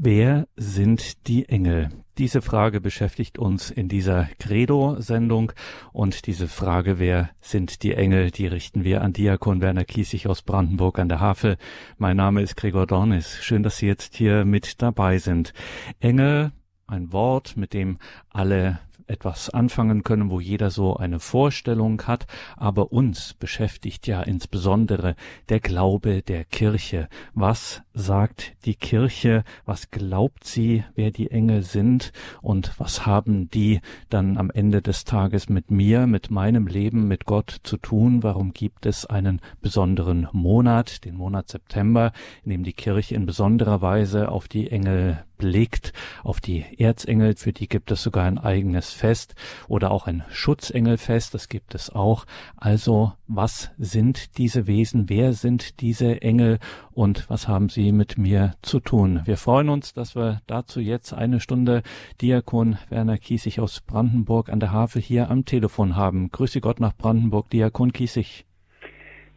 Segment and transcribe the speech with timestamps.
[0.00, 1.88] Wer sind die Engel?
[2.18, 5.50] Diese Frage beschäftigt uns in dieser Credo-Sendung
[5.92, 10.42] und diese Frage, wer sind die Engel, die richten wir an Diakon Werner Kiesig aus
[10.42, 11.56] Brandenburg an der Havel.
[11.96, 13.38] Mein Name ist Gregor Dornis.
[13.42, 15.52] Schön, dass Sie jetzt hier mit dabei sind.
[15.98, 16.52] Engel,
[16.86, 17.98] ein Wort, mit dem
[18.30, 18.78] alle
[19.08, 25.14] etwas anfangen können, wo jeder so eine Vorstellung hat, aber uns beschäftigt ja insbesondere
[25.48, 27.08] der Glaube der Kirche.
[27.34, 29.44] Was sagt die Kirche?
[29.64, 32.12] Was glaubt sie, wer die Engel sind?
[32.42, 37.24] Und was haben die dann am Ende des Tages mit mir, mit meinem Leben, mit
[37.24, 38.22] Gott zu tun?
[38.22, 42.12] Warum gibt es einen besonderen Monat, den Monat September,
[42.44, 47.52] in dem die Kirche in besonderer Weise auf die Engel blickt, auf die Erzengel, für
[47.52, 49.34] die gibt es sogar ein eigenes Fest
[49.68, 52.26] oder auch ein Schutzengelfest, das gibt es auch.
[52.56, 55.08] Also, was sind diese Wesen?
[55.08, 56.58] Wer sind diese Engel?
[56.92, 59.22] Und was haben sie mit mir zu tun?
[59.24, 61.82] Wir freuen uns, dass wir dazu jetzt eine Stunde
[62.20, 66.30] Diakon Werner Kiesig aus Brandenburg an der Havel hier am Telefon haben.
[66.30, 68.44] Grüße Gott nach Brandenburg, Diakon Kiesig.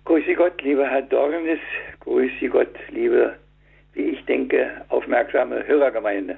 [0.05, 1.59] Grüße Gott, lieber Herr Dornis.
[1.99, 3.35] Grüße Gott, liebe
[3.93, 6.37] wie ich denke, aufmerksame Hörergemeinde.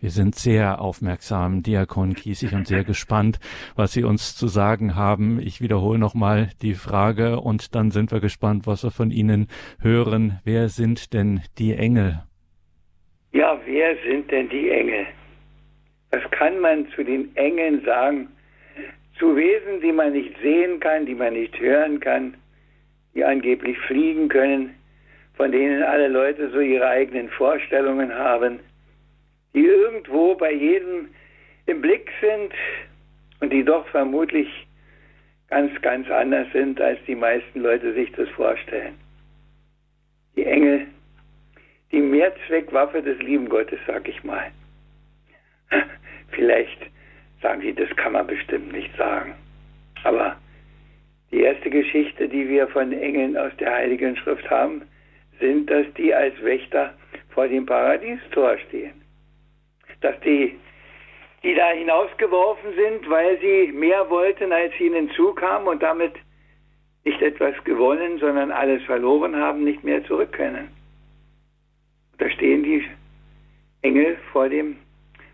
[0.00, 3.38] Wir sind sehr aufmerksam, Diakon Kiesig, und sehr gespannt,
[3.74, 5.40] was Sie uns zu sagen haben.
[5.40, 9.48] Ich wiederhole nochmal die Frage und dann sind wir gespannt, was wir von Ihnen
[9.80, 10.40] hören.
[10.44, 12.22] Wer sind denn die Engel?
[13.32, 15.06] Ja, wer sind denn die Engel?
[16.10, 18.28] Was kann man zu den Engeln sagen?
[19.18, 22.34] Zu Wesen, die man nicht sehen kann, die man nicht hören kann,
[23.14, 24.74] die angeblich fliegen können,
[25.34, 28.60] von denen alle Leute so ihre eigenen Vorstellungen haben,
[29.56, 31.08] die irgendwo bei jedem
[31.64, 32.52] im Blick sind
[33.40, 34.48] und die doch vermutlich
[35.48, 38.94] ganz, ganz anders sind, als die meisten Leute sich das vorstellen.
[40.36, 40.86] Die Engel,
[41.90, 44.52] die Mehrzweckwaffe des lieben Gottes, sag ich mal.
[46.32, 46.78] Vielleicht
[47.40, 49.34] sagen Sie, das kann man bestimmt nicht sagen.
[50.04, 50.36] Aber
[51.30, 54.82] die erste Geschichte, die wir von Engeln aus der Heiligen Schrift haben,
[55.40, 56.92] sind, dass die als Wächter
[57.30, 59.05] vor dem Paradiestor stehen.
[60.06, 60.56] Dass die,
[61.42, 66.14] die da hinausgeworfen sind, weil sie mehr wollten, als ihnen zukam und damit
[67.04, 70.68] nicht etwas gewonnen, sondern alles verloren haben, nicht mehr zurück können.
[72.18, 72.84] Da stehen die
[73.82, 74.76] Engel vor dem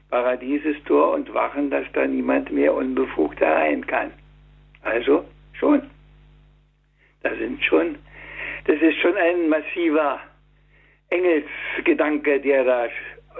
[0.08, 4.10] Paradiesestor und wachen, dass da niemand mehr unbefugt herein kann.
[4.82, 5.82] Also schon.
[7.22, 7.98] Da sind schon
[8.64, 10.20] das ist schon ein massiver
[11.10, 12.88] Engelsgedanke, der da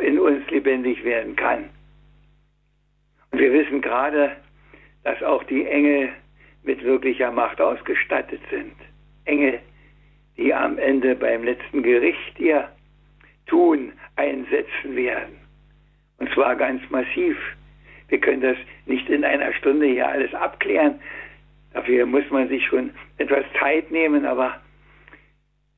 [0.00, 1.68] in uns lebendig werden kann.
[3.30, 4.36] Und wir wissen gerade,
[5.04, 6.10] dass auch die Engel
[6.62, 8.74] mit wirklicher Macht ausgestattet sind.
[9.24, 9.60] Engel,
[10.36, 12.68] die am Ende beim letzten Gericht ihr
[13.46, 15.36] Tun einsetzen werden.
[16.18, 17.36] Und zwar ganz massiv.
[18.08, 21.00] Wir können das nicht in einer Stunde hier alles abklären.
[21.72, 24.60] Dafür muss man sich schon etwas Zeit nehmen, aber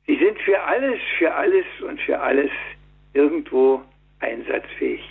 [0.07, 2.51] Sie sind für alles, für alles und für alles
[3.15, 3.83] irgendwo
[4.21, 5.03] einsatzfähig.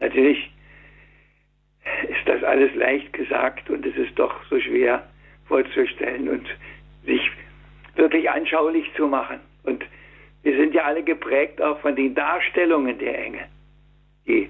[0.00, 0.50] Natürlich
[2.08, 5.02] ist das alles leicht gesagt und es ist doch so schwer
[5.46, 6.46] vorzustellen und
[7.04, 7.30] sich
[7.96, 9.40] wirklich anschaulich zu machen.
[9.64, 9.84] Und
[10.42, 13.44] wir sind ja alle geprägt auch von den Darstellungen der Engel,
[14.26, 14.48] die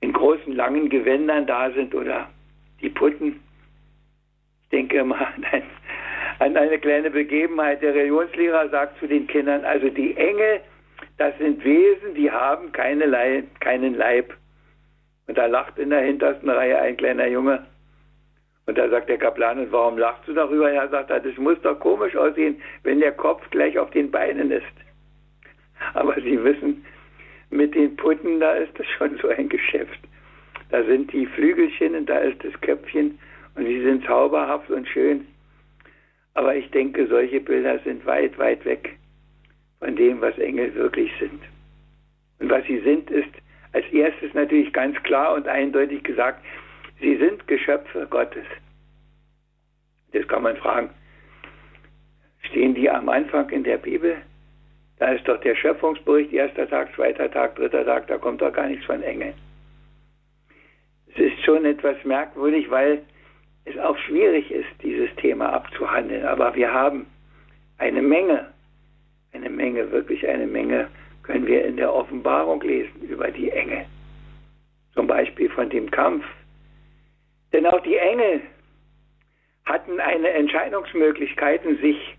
[0.00, 2.28] in großen, langen Gewändern da sind oder
[2.80, 3.40] die Putten.
[4.64, 5.28] Ich denke mal,
[6.38, 7.82] an eine kleine Begebenheit.
[7.82, 10.60] Der Religionslehrer sagt zu den Kindern, also die Engel,
[11.18, 14.34] das sind Wesen, die haben keine Leib, keinen Leib.
[15.26, 17.66] Und da lacht in der hintersten Reihe ein kleiner Junge.
[18.66, 20.70] Und da sagt der Kaplan, und warum lachst du darüber?
[20.70, 24.64] Er sagt, das muss doch komisch aussehen, wenn der Kopf gleich auf den Beinen ist.
[25.94, 26.84] Aber Sie wissen,
[27.50, 29.98] mit den Putten, da ist das schon so ein Geschäft.
[30.70, 33.18] Da sind die Flügelchen und da ist das Köpfchen
[33.54, 35.26] und sie sind zauberhaft und schön.
[36.34, 38.96] Aber ich denke, solche Bilder sind weit, weit weg
[39.82, 41.42] von dem, was Engel wirklich sind.
[42.38, 43.30] Und was sie sind, ist
[43.72, 46.44] als erstes natürlich ganz klar und eindeutig gesagt,
[47.00, 48.44] sie sind Geschöpfe Gottes.
[50.12, 50.90] Jetzt kann man fragen,
[52.42, 54.18] stehen die am Anfang in der Bibel?
[54.98, 58.68] Da ist doch der Schöpfungsbericht, erster Tag, zweiter Tag, dritter Tag, da kommt doch gar
[58.68, 59.34] nichts von Engeln.
[61.08, 63.02] Es ist schon etwas merkwürdig, weil
[63.64, 66.24] es auch schwierig ist, dieses Thema abzuhandeln.
[66.24, 67.06] Aber wir haben
[67.78, 68.51] eine Menge,
[69.32, 70.88] eine Menge, wirklich eine Menge,
[71.22, 73.86] können wir in der Offenbarung lesen über die Engel.
[74.94, 76.24] Zum Beispiel von dem Kampf.
[77.52, 78.42] Denn auch die Engel
[79.64, 82.16] hatten eine Entscheidungsmöglichkeit, sich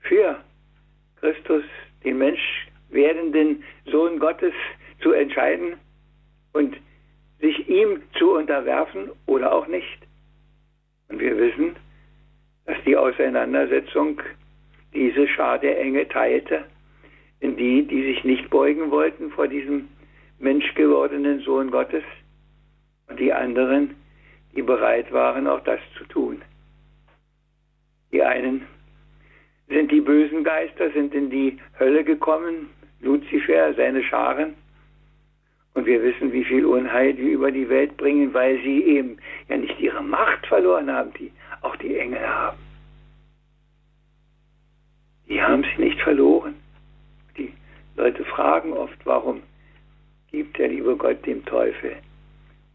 [0.00, 0.38] für
[1.16, 1.64] Christus,
[2.02, 4.52] den Mensch, werdenden Sohn Gottes
[5.00, 5.76] zu entscheiden
[6.52, 6.76] und
[7.40, 9.98] sich ihm zu unterwerfen oder auch nicht.
[11.08, 11.76] Und wir wissen,
[12.66, 14.20] dass die Auseinandersetzung
[14.94, 16.64] diese Schar der Enge teilte
[17.40, 19.88] in die, die sich nicht beugen wollten vor diesem
[20.38, 22.04] menschgewordenen Sohn Gottes
[23.08, 23.94] und die anderen,
[24.54, 26.42] die bereit waren, auch das zu tun.
[28.12, 28.66] Die einen
[29.68, 32.70] sind die bösen Geister, sind in die Hölle gekommen,
[33.00, 34.54] Luzifer, seine Scharen.
[35.74, 39.16] Und wir wissen, wie viel Unheil die über die Welt bringen, weil sie eben
[39.48, 41.32] ja nicht ihre Macht verloren haben, die
[41.62, 42.63] auch die Engel haben.
[45.34, 46.54] Die haben sie nicht verloren.
[47.36, 47.52] Die
[47.96, 49.42] Leute fragen oft, warum
[50.30, 51.96] gibt der liebe Gott dem Teufel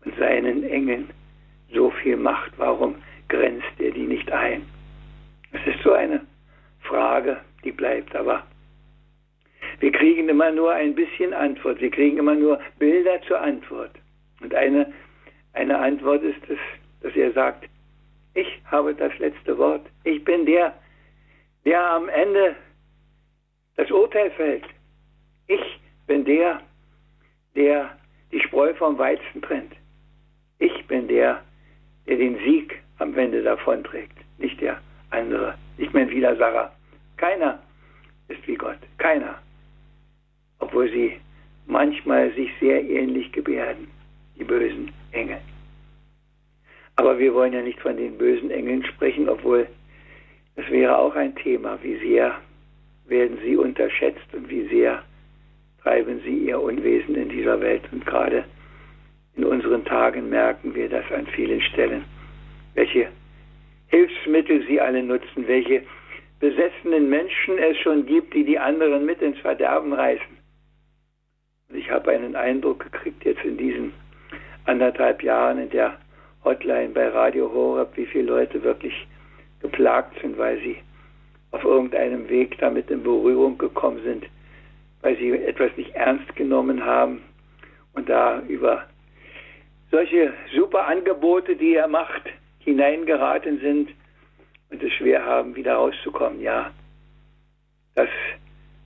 [0.03, 1.09] und seinen Engeln
[1.73, 2.51] so viel Macht?
[2.57, 2.95] Warum
[3.29, 4.65] grenzt er die nicht ein?
[5.53, 6.19] Es ist so eine
[6.81, 8.43] Frage, die bleibt, aber
[9.79, 11.79] wir kriegen immer nur ein bisschen Antwort.
[11.79, 13.91] Wir kriegen immer nur Bilder zur Antwort.
[14.41, 14.91] Und eine,
[15.53, 16.59] eine Antwort ist es,
[17.03, 17.69] dass er sagt,
[18.33, 19.85] ich habe das letzte Wort.
[20.03, 20.73] Ich bin der,
[21.65, 22.55] der am Ende
[23.75, 24.65] das Urteil fällt.
[25.47, 26.61] Ich bin der,
[27.55, 27.97] der
[28.31, 29.73] die Spreu vom Weizen trennt.
[30.59, 31.41] Ich bin der,
[32.07, 34.79] der den Sieg am Ende davonträgt, nicht der
[35.09, 36.71] andere, nicht mein Widersacher.
[37.17, 37.59] Keiner
[38.27, 39.35] ist wie Gott, keiner.
[40.59, 41.19] Obwohl sie
[41.65, 43.89] manchmal sich sehr ähnlich gebärden,
[44.37, 45.39] die bösen Engel.
[46.95, 49.67] Aber wir wollen ja nicht von den bösen Engeln sprechen, obwohl
[50.59, 52.35] das wäre auch ein Thema, wie sehr
[53.05, 55.01] werden sie unterschätzt und wie sehr
[55.81, 57.83] treiben sie ihr Unwesen in dieser Welt.
[57.93, 58.43] Und gerade
[59.37, 62.03] in unseren Tagen merken wir das an vielen Stellen,
[62.73, 63.07] welche
[63.87, 65.83] Hilfsmittel sie alle nutzen, welche
[66.41, 70.37] besessenen Menschen es schon gibt, die die anderen mit ins Verderben reißen.
[71.69, 73.93] Und ich habe einen Eindruck gekriegt jetzt in diesen
[74.65, 75.97] anderthalb Jahren in der
[76.43, 79.07] Hotline bei Radio Horeb, wie viele Leute wirklich
[79.61, 80.77] geplagt sind, weil sie
[81.51, 84.25] auf irgendeinem Weg damit in Berührung gekommen sind,
[85.01, 87.21] weil sie etwas nicht ernst genommen haben
[87.93, 88.85] und da über
[89.91, 92.23] solche super Angebote, die er macht,
[92.59, 93.89] hineingeraten sind
[94.69, 96.41] und es schwer haben, wieder rauszukommen.
[96.41, 96.71] Ja,
[97.95, 98.09] das,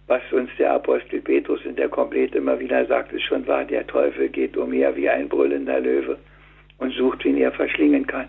[0.08, 3.66] was uns der Apostel Petrus in der Komplett immer wieder sagt, ist schon wahr.
[3.66, 6.18] Der Teufel geht umher wie ein brüllender Löwe
[6.78, 8.28] und sucht, wen er verschlingen kann.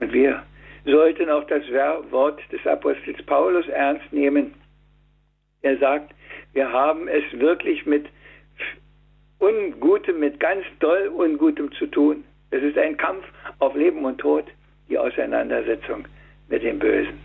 [0.00, 0.42] Und wir
[0.84, 1.62] sollten auch das
[2.10, 4.54] Wort des Apostels Paulus ernst nehmen.
[5.62, 6.12] Er sagt,
[6.52, 8.06] wir haben es wirklich mit
[9.38, 12.24] Ungutem, mit ganz doll Ungutem zu tun.
[12.50, 13.24] Es ist ein Kampf
[13.58, 14.44] auf Leben und Tod,
[14.88, 16.06] die Auseinandersetzung
[16.48, 17.18] mit dem Bösen.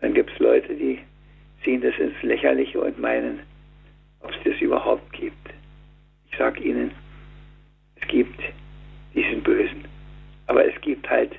[0.00, 0.98] Dann gibt es Leute, die
[1.64, 3.40] ziehen das ins Lächerliche und meinen,
[4.20, 5.50] ob es das überhaupt gibt.
[6.30, 6.92] Ich sage Ihnen,
[8.00, 8.40] es gibt
[9.14, 9.84] diesen Bösen.
[10.46, 11.32] Aber es gibt halt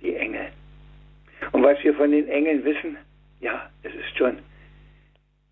[0.00, 0.48] die Engel.
[1.52, 2.96] Und was wir von den Engeln wissen,
[3.40, 4.38] ja, es ist schon.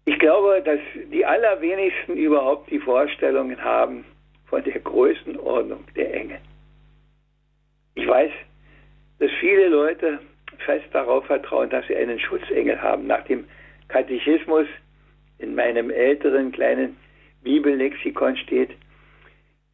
[0.07, 0.81] Ich glaube, dass
[1.13, 4.05] die allerwenigsten überhaupt die Vorstellungen haben
[4.47, 6.39] von der Größenordnung der Engel.
[7.95, 8.33] Ich weiß,
[9.19, 10.19] dass viele Leute
[10.59, 13.07] fest darauf vertrauen, dass sie einen Schutzengel haben.
[13.07, 13.45] Nach dem
[13.89, 14.67] Katechismus
[15.39, 16.97] in meinem älteren kleinen
[17.43, 18.71] Bibellexikon steht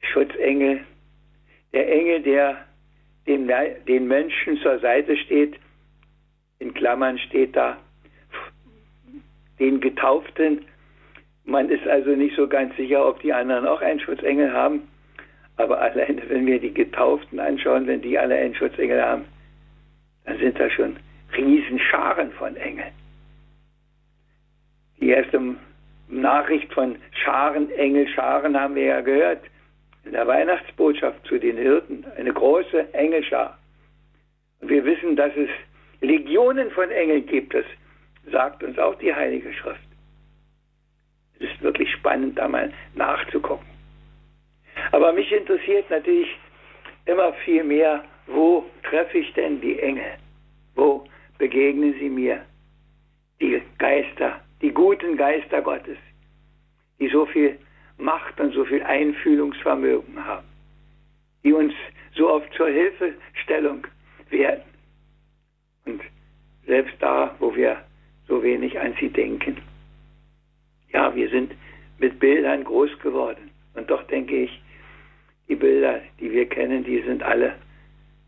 [0.03, 0.85] Schutzengel,
[1.73, 2.65] der Engel, der
[3.31, 3.51] den,
[3.87, 5.55] den Menschen zur Seite steht,
[6.59, 7.79] in Klammern steht da,
[9.59, 10.65] den Getauften.
[11.45, 14.83] Man ist also nicht so ganz sicher, ob die anderen auch einen Schutzengel haben.
[15.57, 19.25] Aber alleine, wenn wir die Getauften anschauen, wenn die alle einen Schutzengel haben,
[20.25, 20.97] dann sind da schon
[21.37, 22.93] Riesenscharen von Engeln.
[25.01, 25.57] Die erste
[26.09, 29.43] Nachricht von Scharen, Engel, Scharen haben wir ja gehört
[30.05, 33.59] in der Weihnachtsbotschaft zu den Hirten eine große Engelschar.
[34.61, 35.49] Und wir wissen, dass es
[36.01, 37.55] Legionen von Engeln gibt.
[37.55, 37.65] Das
[38.31, 39.81] sagt uns auch die Heilige Schrift.
[41.39, 43.67] Es ist wirklich spannend, da mal nachzugucken.
[44.93, 46.29] Aber mich interessiert natürlich
[47.07, 50.13] immer viel mehr, wo treffe ich denn die Engel?
[50.75, 51.07] Wo
[51.39, 52.45] begegnen sie mir?
[53.41, 55.97] Die Geister, die guten Geister Gottes,
[56.99, 57.59] die so viel
[58.01, 60.47] Macht und so viel Einfühlungsvermögen haben,
[61.45, 61.75] die uns
[62.15, 63.87] so oft zur Hilfestellung
[64.31, 64.63] werden.
[65.85, 66.01] Und
[66.67, 67.83] selbst da, wo wir
[68.27, 69.57] so wenig an sie denken.
[70.93, 71.53] Ja, wir sind
[71.99, 73.51] mit Bildern groß geworden.
[73.75, 74.63] Und doch denke ich,
[75.49, 77.55] die Bilder, die wir kennen, die sind alle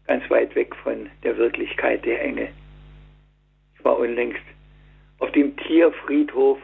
[0.06, 2.48] ganz weit weg von der Wirklichkeit der Engel.
[3.78, 4.42] Ich war unlängst
[5.18, 6.58] auf dem Tierfriedhof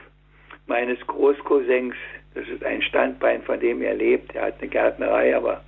[0.67, 1.95] meines Großcousins.
[2.39, 4.33] Das ist ein Standbein, von dem er lebt.
[4.37, 5.65] Er hat eine Gärtnerei, aber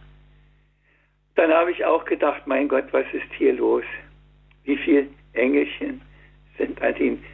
[1.34, 3.82] dann habe ich auch gedacht, mein Gott, was ist hier los?
[4.62, 6.00] Wie viele Engelchen
[6.58, 7.24] sind an den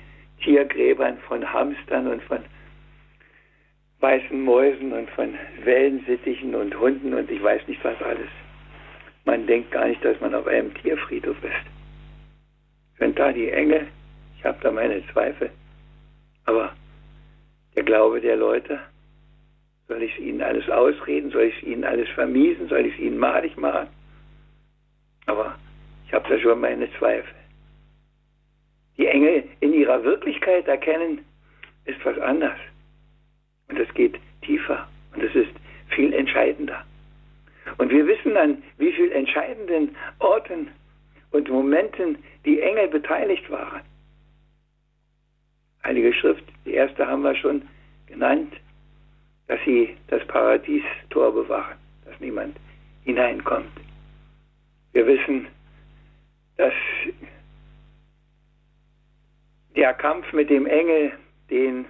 [0.42, 2.38] Tiergräbern von Hamstern und von
[4.00, 8.30] weißen Mäusen und von Wellensittichen und Hunden und ich weiß nicht was alles.
[9.26, 12.98] Man denkt gar nicht, dass man auf einem Tierfriedhof ist.
[12.98, 13.86] Sind da die Engel?
[14.38, 15.50] Ich habe da meine Zweifel.
[16.46, 16.72] Aber
[17.74, 18.80] der Glaube der Leute,
[19.88, 21.30] soll ich es ihnen alles ausreden?
[21.30, 22.68] Soll ich es ihnen alles vermiesen?
[22.68, 23.88] Soll ich es ihnen malig machen?
[25.26, 25.56] Aber
[26.06, 27.34] ich habe da schon meine Zweifel.
[28.96, 31.24] Die Engel in ihrer Wirklichkeit erkennen,
[31.84, 32.58] ist was anderes.
[33.68, 35.52] Und es geht tiefer und es ist
[35.88, 36.84] viel entscheidender.
[37.78, 40.68] Und wir wissen an wie vielen entscheidenden Orten
[41.32, 43.82] und Momenten die Engel beteiligt waren.
[45.84, 47.62] Heilige Schrift, die erste haben wir schon
[48.06, 48.52] genannt,
[49.48, 52.56] dass sie das Paradiestor bewachen, dass niemand
[53.04, 53.70] hineinkommt.
[54.92, 55.46] Wir wissen,
[56.56, 56.72] dass
[59.76, 61.12] der Kampf mit dem Engel,
[61.50, 61.86] den,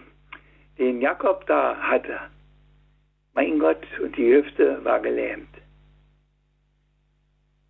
[0.78, 2.18] den Jakob da hatte,
[3.34, 5.48] mein Gott, und die Hüfte war gelähmt.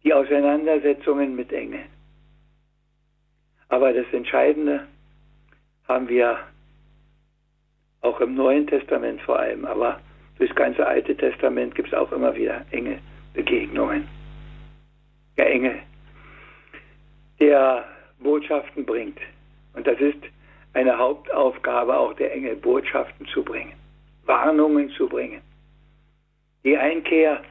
[0.03, 1.89] Die Auseinandersetzungen mit Engeln.
[3.69, 4.87] Aber das Entscheidende
[5.89, 6.39] haben wir
[8.03, 10.01] auch im Neuen Testament vor allem, aber
[10.39, 14.07] durchs ganze Alte Testament gibt es auch immer wieder Engelbegegnungen.
[15.37, 15.79] Der Engel,
[17.41, 17.85] der
[18.19, 19.19] Botschaften bringt.
[19.75, 20.19] Und das ist
[20.73, 23.73] eine Hauptaufgabe auch der Engel, Botschaften zu bringen,
[24.25, 25.41] Warnungen zu bringen.
[26.65, 27.43] Die Einkehr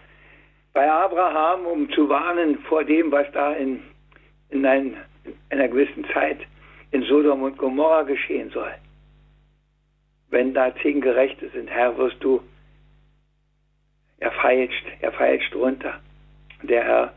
[0.73, 3.81] bei Abraham, um zu warnen vor dem, was da in,
[4.49, 6.39] in, ein, in einer gewissen Zeit
[6.91, 8.73] in Sodom und Gomorra geschehen soll.
[10.29, 12.41] Wenn da zehn Gerechte sind, Herr, wirst du,
[14.19, 15.99] er feilscht, er feilscht runter.
[16.63, 17.13] Der Herr,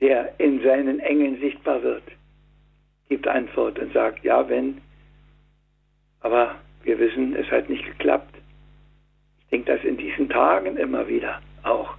[0.00, 2.04] der in seinen Engeln sichtbar wird,
[3.08, 4.80] gibt Antwort und sagt, ja, wenn,
[6.20, 8.34] aber wir wissen, es hat nicht geklappt.
[9.38, 11.94] Ich denke das in diesen Tagen immer wieder auch,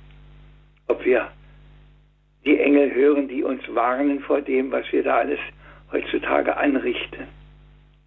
[0.88, 1.32] ob wir
[2.44, 5.40] die Engel hören, die uns warnen vor dem, was wir da alles
[5.92, 7.28] heutzutage anrichten,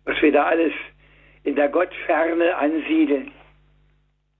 [0.04, 0.72] was wir da alles
[1.44, 3.30] in der Gottferne ansiedeln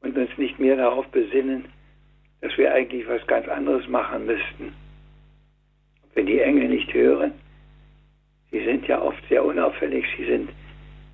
[0.01, 1.67] und uns nicht mehr darauf besinnen,
[2.41, 4.73] dass wir eigentlich was ganz anderes machen müssten.
[6.15, 7.33] Wenn die Engel nicht hören,
[8.51, 10.51] sie sind ja oft sehr unauffällig, sie sind,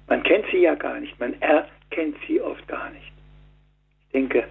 [0.08, 3.12] man kennt sie ja gar nicht, man erkennt sie oft gar nicht.
[4.06, 4.44] Ich denke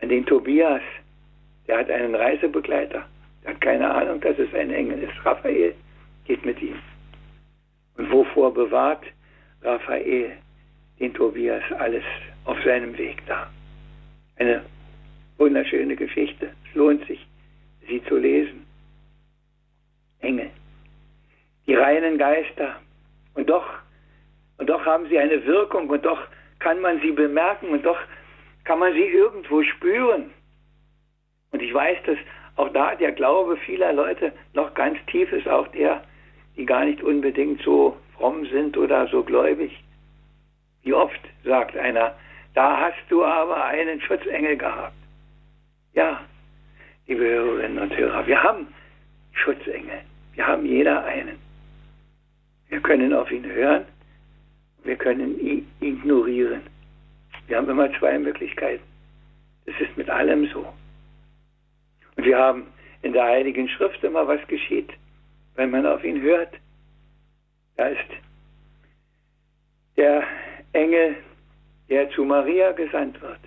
[0.00, 0.82] an den Tobias,
[1.68, 3.04] der hat einen Reisebegleiter,
[3.44, 5.24] der hat keine Ahnung, dass es ein Engel ist.
[5.24, 5.74] Raphael
[6.24, 6.78] geht mit ihm.
[7.96, 9.04] Und wovor bewahrt
[9.62, 10.32] Raphael
[10.98, 12.04] den Tobias alles
[12.44, 13.50] auf seinem Weg da?
[14.36, 14.64] Eine
[15.38, 16.50] wunderschöne Geschichte.
[16.68, 17.26] Es lohnt sich,
[17.88, 18.66] sie zu lesen.
[20.20, 20.50] Engel,
[21.66, 22.76] die reinen Geister.
[23.34, 23.66] Und doch,
[24.58, 26.20] und doch haben sie eine Wirkung und doch
[26.58, 27.98] kann man sie bemerken und doch
[28.64, 30.30] kann man sie irgendwo spüren.
[31.50, 32.18] Und ich weiß, dass
[32.56, 36.04] auch da der Glaube vieler Leute noch ganz tief ist, auch der,
[36.56, 39.82] die gar nicht unbedingt so fromm sind oder so gläubig.
[40.82, 42.14] Wie oft sagt einer,
[42.54, 44.94] da hast du aber einen Schutzengel gehabt.
[45.94, 46.20] Ja,
[47.06, 48.66] liebe Hörerinnen und Hörer, wir haben
[49.32, 50.00] Schutzengel.
[50.34, 51.38] Wir haben jeder einen.
[52.68, 53.84] Wir können auf ihn hören,
[54.84, 56.62] wir können ihn ignorieren.
[57.46, 58.82] Wir haben immer zwei Möglichkeiten.
[59.66, 60.66] Das ist mit allem so.
[62.16, 62.66] Und wir haben
[63.02, 64.90] in der Heiligen Schrift immer, was geschieht,
[65.54, 66.54] wenn man auf ihn hört.
[67.76, 68.10] Da ist
[69.96, 70.24] der
[70.72, 71.16] Engel,
[71.88, 73.40] der zu Maria gesandt wird.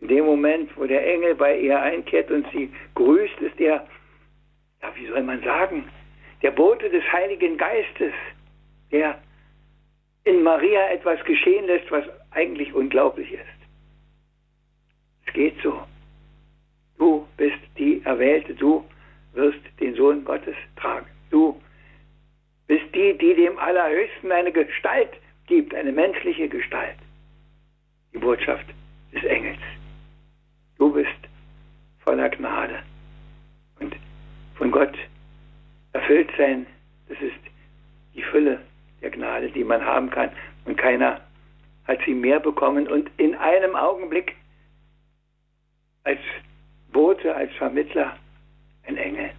[0.00, 3.86] In dem Moment, wo der Engel bei ihr einkehrt und sie grüßt, ist er,
[4.82, 5.84] ja, wie soll man sagen,
[6.42, 8.12] der Bote des Heiligen Geistes,
[8.90, 9.18] der
[10.24, 13.40] in Maria etwas geschehen lässt, was eigentlich unglaublich ist.
[15.26, 15.82] Es geht so.
[16.98, 18.84] Du bist die Erwählte, du
[19.34, 21.06] wirst den Sohn Gottes tragen.
[21.30, 21.60] Du
[22.66, 25.10] bist die, die dem Allerhöchsten eine Gestalt
[25.46, 26.96] gibt, eine menschliche Gestalt.
[28.12, 28.66] Die Botschaft
[29.12, 29.58] des Engels.
[30.78, 31.10] Du bist
[32.00, 32.78] voller Gnade
[33.80, 33.94] und
[34.54, 34.96] von Gott
[35.92, 36.66] erfüllt sein.
[37.08, 37.34] Das ist
[38.14, 38.60] die Fülle
[39.02, 40.30] der Gnade, die man haben kann.
[40.64, 41.20] Und keiner
[41.86, 42.88] hat sie mehr bekommen.
[42.88, 44.34] Und in einem Augenblick
[46.04, 46.20] als
[46.92, 48.16] Bote, als Vermittler
[48.86, 49.30] ein Engel.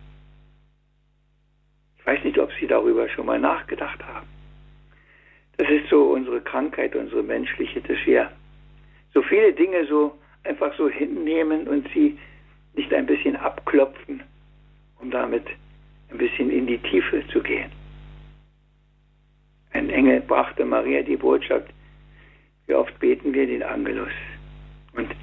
[2.00, 4.28] Ich weiß nicht, ob Sie darüber schon mal nachgedacht haben.
[5.58, 8.32] Das ist so unsere Krankheit, unsere menschliche, dass wir
[9.14, 12.18] so viele Dinge so einfach so hinnehmen und sie
[12.74, 14.22] nicht ein bisschen abklopfen,
[15.00, 15.46] um damit
[16.12, 17.72] ein bisschen in die Tiefe zu gehen.
[19.72, 21.70] Ein Engel brachte Maria die Botschaft,
[22.68, 24.12] wie oft beten wir den Angelus.
[24.94, 25.14] Und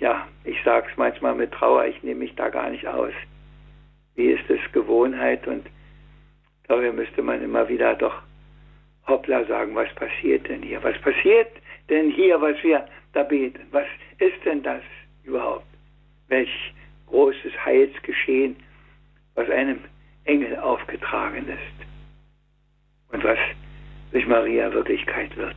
[0.00, 3.12] ja, ich sage es manchmal mit Trauer, ich nehme mich da gar nicht aus.
[4.16, 5.64] Wie ist es Gewohnheit und
[6.66, 8.22] dabei müsste man immer wieder doch
[9.06, 10.82] hoppla sagen, was passiert denn hier?
[10.82, 11.50] Was passiert
[11.88, 13.60] denn hier, was wir da beten?
[13.70, 13.86] Was
[14.18, 14.82] ist denn das
[15.22, 15.66] überhaupt?
[16.26, 16.74] Welch
[17.06, 18.56] großes Heilsgeschehen,
[19.36, 19.78] was einem
[20.24, 23.38] Engel aufgetragen ist und was
[24.10, 25.56] durch Maria Wirklichkeit wird.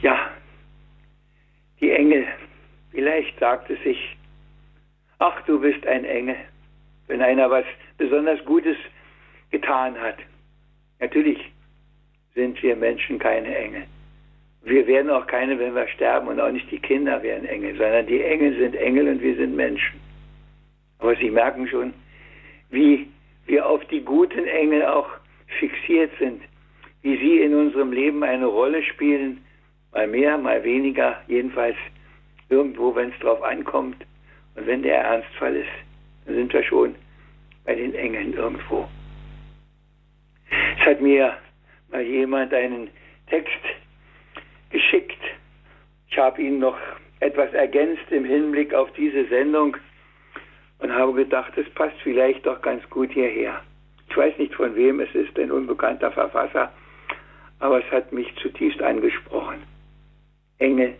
[0.00, 0.30] Ja,
[1.80, 2.26] die Engel,
[2.92, 4.16] vielleicht sagt es sich,
[5.18, 6.36] ach du bist ein Engel,
[7.08, 7.64] wenn einer was
[7.98, 8.76] besonders Gutes
[9.50, 10.16] getan hat.
[11.00, 11.38] Natürlich
[12.34, 13.84] sind wir Menschen keine Engel.
[14.64, 18.06] Wir werden auch keine, wenn wir sterben und auch nicht die Kinder werden Engel, sondern
[18.06, 20.00] die Engel sind Engel und wir sind Menschen.
[21.00, 21.92] Aber Sie merken schon,
[22.70, 23.08] wie
[23.46, 25.08] wir auf die guten Engel auch
[25.58, 26.42] fixiert sind,
[27.02, 29.44] wie sie in unserem Leben eine Rolle spielen,
[29.92, 31.76] mal mehr, mal weniger, jedenfalls
[32.52, 33.96] irgendwo, wenn es drauf ankommt.
[34.54, 35.70] Und wenn der Ernstfall ist,
[36.26, 36.94] dann sind wir schon
[37.64, 38.88] bei den Engeln irgendwo.
[40.78, 41.36] Es hat mir
[41.90, 42.90] mal jemand einen
[43.28, 43.60] Text
[44.70, 45.22] geschickt.
[46.08, 46.78] Ich habe ihn noch
[47.20, 49.76] etwas ergänzt im Hinblick auf diese Sendung
[50.80, 53.62] und habe gedacht, es passt vielleicht doch ganz gut hierher.
[54.10, 56.70] Ich weiß nicht, von wem es ist, ein unbekannter Verfasser,
[57.60, 59.62] aber es hat mich zutiefst angesprochen.
[60.58, 60.94] Engel.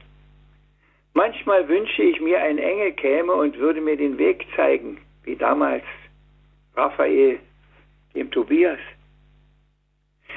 [1.25, 5.85] Manchmal wünsche ich mir, ein Engel käme und würde mir den Weg zeigen, wie damals
[6.75, 7.39] Raphael
[8.13, 8.81] dem Tobias.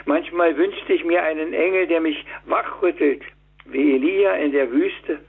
[0.06, 3.24] Manchmal wünschte ich mir einen Engel, der mich wachrüttelt,
[3.65, 5.22] wie Elia in der Wüste,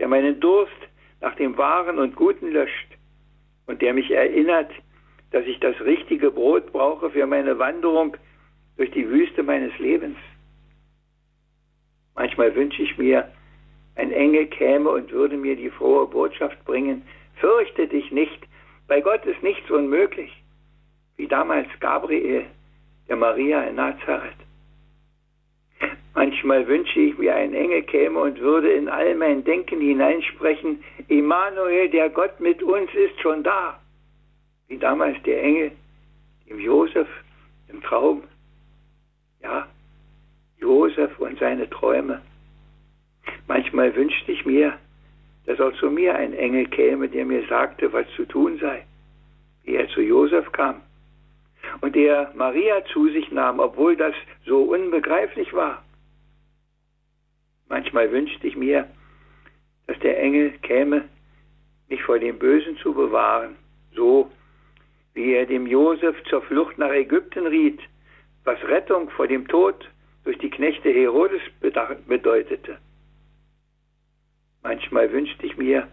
[0.00, 0.82] der meinen Durst
[1.20, 2.88] nach dem Wahren und Guten löscht
[3.68, 4.72] und der mich erinnert,
[5.30, 8.16] dass ich das richtige Brot brauche für meine Wanderung
[8.76, 10.18] durch die Wüste meines Lebens.
[12.16, 13.30] Manchmal wünsche ich mir,
[13.96, 17.02] ein Engel käme und würde mir die frohe Botschaft bringen,
[17.36, 18.46] fürchte dich nicht,
[18.86, 20.32] bei Gott ist nichts unmöglich,
[21.16, 22.46] wie damals Gabriel
[23.08, 24.34] der Maria in Nazareth.
[26.14, 31.88] Manchmal wünsche ich mir, ein Engel käme und würde in all mein Denken hineinsprechen, Immanuel,
[31.88, 33.80] der Gott mit uns, ist schon da.
[34.68, 35.72] Wie damals der Engel
[36.48, 37.08] dem Josef
[37.68, 38.22] im Traum.
[39.42, 39.68] Ja,
[40.58, 42.20] Josef und seine Träume.
[43.46, 44.78] Manchmal wünschte ich mir,
[45.46, 48.84] dass auch zu mir ein Engel käme, der mir sagte, was zu tun sei,
[49.64, 50.82] wie er zu Josef kam
[51.80, 54.14] und der Maria zu sich nahm, obwohl das
[54.44, 55.84] so unbegreiflich war.
[57.68, 58.88] Manchmal wünschte ich mir,
[59.86, 61.04] dass der Engel käme,
[61.88, 63.56] mich vor dem Bösen zu bewahren,
[63.94, 64.30] so
[65.14, 67.80] wie er dem Josef zur Flucht nach Ägypten riet,
[68.44, 69.88] was Rettung vor dem Tod
[70.24, 72.78] durch die Knechte Herodes bedeutete.
[74.62, 75.88] Manchmal wünschte ich mir,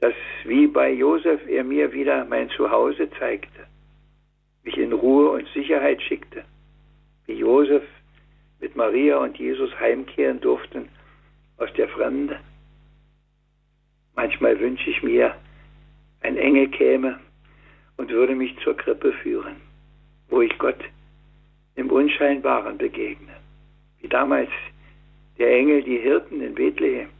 [0.00, 3.66] dass wie bei Josef er mir wieder mein Zuhause zeigte
[4.64, 6.44] mich in Ruhe und Sicherheit schickte,
[7.26, 7.84] wie Josef
[8.60, 10.88] mit Maria und Jesus heimkehren durften
[11.58, 12.40] aus der Fremde.
[14.16, 15.34] Manchmal wünsche ich mir,
[16.20, 17.20] ein Engel käme
[17.98, 19.56] und würde mich zur Krippe führen,
[20.28, 20.82] wo ich Gott
[21.74, 23.36] im Unscheinbaren begegne,
[24.00, 24.50] wie damals
[25.38, 27.10] der Engel die Hirten in Bethlehem.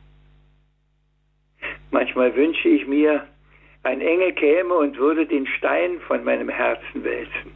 [1.91, 3.27] Manchmal wünsche ich mir,
[3.85, 7.53] ein Engel käme und würde den Stein von meinem Herzen wälzen,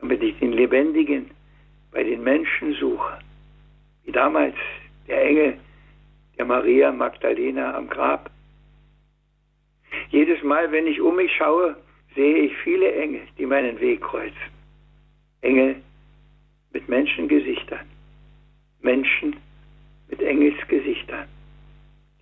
[0.00, 1.30] damit ich den Lebendigen
[1.90, 3.18] bei den Menschen suche,
[4.04, 4.54] wie damals
[5.08, 5.58] der Engel
[6.36, 8.30] der Maria Magdalena am Grab.
[10.10, 11.76] Jedes Mal, wenn ich um mich schaue,
[12.14, 14.52] sehe ich viele Engel, die meinen Weg kreuzen.
[15.40, 15.76] Engel
[16.72, 17.86] mit Menschengesichtern,
[18.80, 19.36] Menschen
[20.08, 21.26] mit Engelsgesichtern,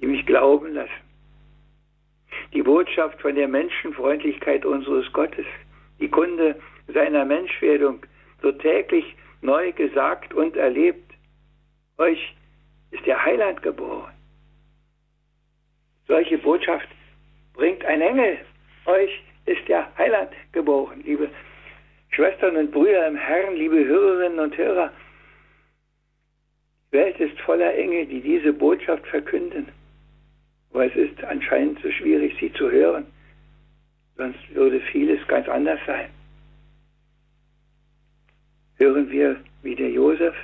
[0.01, 1.07] die mich glauben lassen
[2.53, 5.47] die Botschaft von der Menschenfreundlichkeit unseres Gottes,
[6.01, 8.01] die Kunde seiner Menschwerdung
[8.41, 11.13] wird täglich neu gesagt und erlebt.
[11.99, 12.35] Euch
[12.91, 14.13] ist der Heiland geboren.
[16.07, 16.89] Solche Botschaft
[17.55, 18.39] bringt ein Engel.
[18.87, 21.29] Euch ist der Heiland geboren, liebe
[22.11, 24.93] Schwestern und Brüder im Herrn, liebe Hörerinnen und Hörer.
[26.93, 29.69] Die Welt ist voller Engel, die diese Botschaft verkünden.
[30.77, 33.07] Aber es ist anscheinend so schwierig, sie zu hören.
[34.19, 36.11] Sonst würde vieles ganz anders sein.
[38.77, 40.35] Hören wir wie der Josef?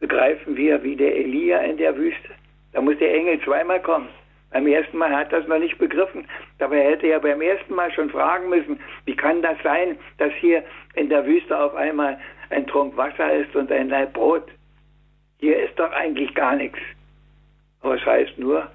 [0.00, 2.30] Begreifen wir wie der Elia in der Wüste?
[2.72, 4.08] Da muss der Engel zweimal kommen.
[4.50, 6.26] Beim ersten Mal hat er das noch nicht begriffen.
[6.56, 10.64] Dabei hätte er beim ersten Mal schon fragen müssen, wie kann das sein, dass hier
[10.94, 14.48] in der Wüste auf einmal ein Trunk Wasser ist und ein Leib Brot?
[15.38, 16.78] Hier ist doch eigentlich gar nichts.
[17.82, 18.70] Aber es heißt nur,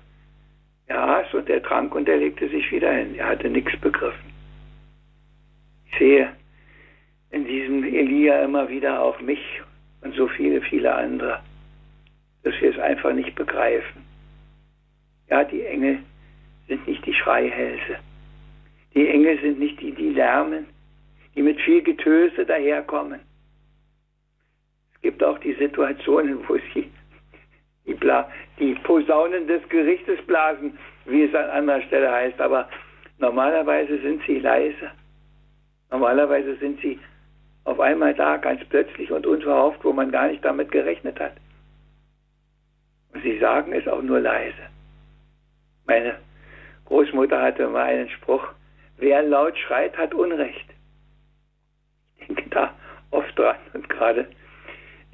[0.95, 3.15] aß und er trank und er legte sich wieder hin.
[3.15, 4.31] Er hatte nichts begriffen.
[5.91, 6.31] Ich sehe
[7.31, 9.61] in diesem Elia immer wieder auch mich
[10.01, 11.39] und so viele, viele andere,
[12.43, 14.03] dass wir es einfach nicht begreifen.
[15.29, 15.99] Ja, die Engel
[16.67, 17.97] sind nicht die Schreihälse.
[18.93, 20.67] Die Engel sind nicht die, die lärmen,
[21.35, 23.19] die mit viel Getöse daherkommen.
[24.95, 26.89] Es gibt auch die Situationen, wo sie
[27.87, 32.39] die, Bla die Posaunen des Gerichtes blasen, wie es an anderer Stelle heißt.
[32.39, 32.69] Aber
[33.17, 34.91] normalerweise sind sie leise.
[35.89, 36.99] Normalerweise sind sie
[37.63, 41.33] auf einmal da, ganz plötzlich und unverhofft, wo man gar nicht damit gerechnet hat.
[43.13, 44.69] Und sie sagen es auch nur leise.
[45.85, 46.15] Meine
[46.85, 48.45] Großmutter hatte mal einen Spruch,
[48.97, 50.69] wer laut schreit, hat Unrecht.
[52.19, 52.73] Ich denke da
[53.11, 54.27] oft dran und gerade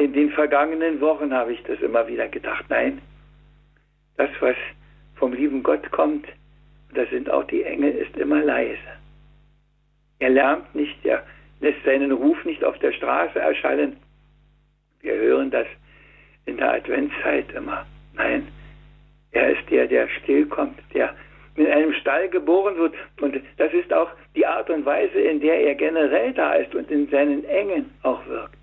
[0.04, 2.66] in den vergangenen Wochen habe ich das immer wieder gedacht.
[2.70, 3.02] Nein,
[4.18, 4.56] das, was
[5.16, 6.28] vom lieben Gott kommt,
[6.94, 8.78] das sind auch die Engel, ist immer leise.
[10.20, 11.24] Er lärmt nicht, er
[11.62, 13.96] lässt seinen Ruf nicht auf der Straße erschallen.
[15.02, 15.68] Wir hören das
[16.46, 17.86] in der Adventszeit immer.
[18.14, 18.50] Nein,
[19.32, 21.16] er ist der, der stillkommt, der
[21.56, 22.94] in einem Stall geboren wird.
[23.22, 26.92] Und das ist auch die Art und Weise, in der er generell da ist und
[26.92, 28.63] in seinen Engen auch wirkt.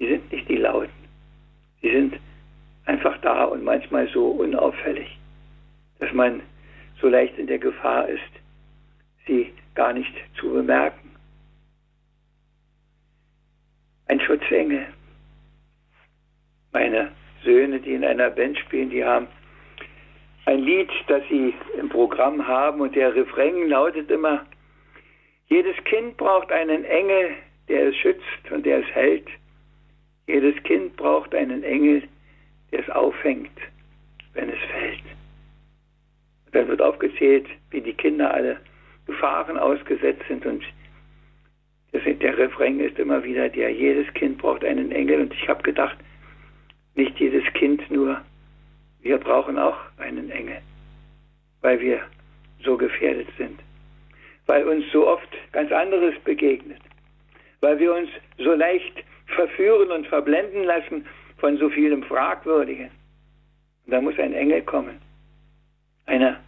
[0.00, 0.90] Die sind nicht die Lauten.
[1.82, 2.18] Die sind
[2.86, 5.18] einfach da und manchmal so unauffällig,
[5.98, 6.42] dass man
[7.00, 8.32] so leicht in der Gefahr ist,
[9.26, 11.10] sie gar nicht zu bemerken.
[14.06, 14.86] Ein Schutzengel.
[16.72, 17.12] Meine
[17.44, 19.28] Söhne, die in einer Band spielen, die haben
[20.46, 24.46] ein Lied, das sie im Programm haben und der Refrain lautet immer,
[25.46, 27.36] jedes Kind braucht einen Engel,
[27.68, 29.28] der es schützt und der es hält.
[30.30, 32.04] Jedes Kind braucht einen Engel,
[32.70, 33.50] der es auffängt,
[34.34, 35.02] wenn es fällt.
[36.46, 38.60] Und dann wird aufgezählt, wie die Kinder alle
[39.06, 40.62] Gefahren ausgesetzt sind und
[41.92, 45.22] der Refrain ist immer wieder der, jedes Kind braucht einen Engel.
[45.22, 45.98] Und ich habe gedacht,
[46.94, 48.20] nicht jedes Kind nur,
[49.00, 50.58] wir brauchen auch einen Engel,
[51.62, 52.00] weil wir
[52.64, 53.58] so gefährdet sind,
[54.46, 56.80] weil uns so oft ganz anderes begegnet,
[57.62, 61.06] weil wir uns so leicht verführen und verblenden lassen
[61.38, 62.90] von so vielem Fragwürdigen.
[63.86, 65.00] Und da muss ein Engel kommen,
[66.06, 66.38] einer,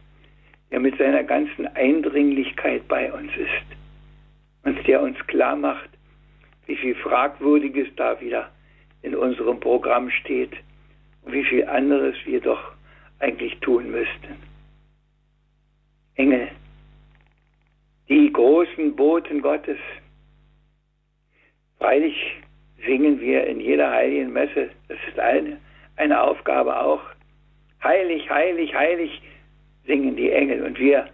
[0.71, 3.77] der mit seiner ganzen Eindringlichkeit bei uns ist
[4.65, 5.91] und der uns klar macht,
[6.67, 8.51] wie viel Fragwürdiges da wieder
[9.03, 10.53] in unserem Programm steht
[11.23, 12.73] und wie viel anderes wir doch
[13.19, 14.37] eigentlich tun müssten.
[16.15, 16.49] Engel,
[18.09, 19.79] die großen Boten Gottes.
[21.79, 22.43] Freilich
[22.85, 25.59] singen wir in jeder heiligen Messe, das ist eine,
[25.97, 27.03] eine Aufgabe auch.
[27.83, 29.23] Heilig, heilig, heilig
[29.87, 31.09] singen die Engel und wir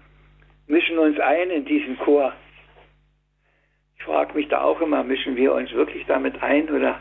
[0.67, 2.33] mischen uns ein in diesen Chor.
[3.99, 7.01] Ich frage mich da auch immer, mischen wir uns wirklich damit ein oder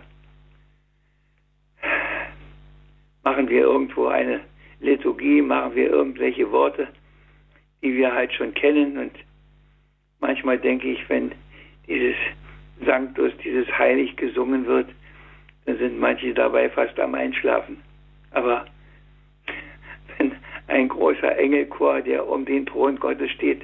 [3.23, 4.39] machen wir irgendwo eine
[4.80, 6.88] Liturgie, machen wir irgendwelche Worte,
[7.82, 8.97] die wir halt schon kennen.
[8.97, 9.12] Und
[10.19, 11.34] manchmal denke ich, wenn
[11.88, 12.15] dieses
[12.85, 14.89] Sanctus, dieses Heilig gesungen wird,
[15.65, 17.81] dann sind manche dabei fast am Einschlafen.
[18.31, 18.65] Aber
[20.17, 20.35] wenn
[20.67, 23.63] ein großer Engelchor, der um den Thron Gottes steht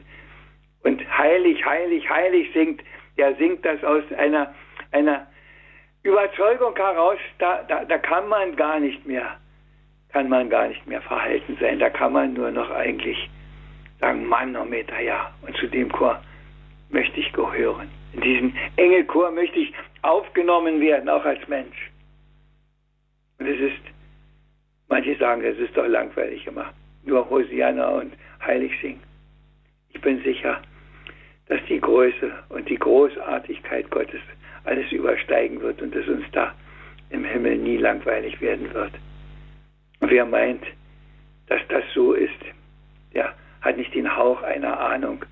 [0.84, 2.82] und heilig, heilig, heilig singt,
[3.18, 4.54] der singt das aus einer,
[4.92, 5.28] einer
[6.04, 9.38] Überzeugung heraus, da, da, da kann man gar nicht mehr
[10.14, 11.80] kann man gar nicht mehr verhalten sein.
[11.80, 13.30] Da kann man nur noch eigentlich
[14.00, 15.32] sagen, Manometer, ja.
[15.42, 16.22] Und zu dem Chor
[16.90, 17.90] möchte ich gehören.
[18.14, 21.92] In diesen Engelchor möchte ich aufgenommen werden, auch als Mensch.
[23.40, 23.82] Und es ist,
[24.88, 26.74] manche sagen, es ist doch langweilig gemacht.
[27.04, 28.14] Nur Hosianna und
[28.46, 29.02] Heilig singen.
[29.90, 30.62] Ich bin sicher,
[31.48, 34.22] dass die Größe und die Großartigkeit Gottes
[34.64, 36.54] alles übersteigen wird und es uns da
[37.10, 38.94] im Himmel nie langweilig werden wird.
[40.00, 40.64] Und wer meint,
[41.48, 42.34] dass das so ist,
[43.14, 45.24] der hat nicht den Hauch einer Ahnung,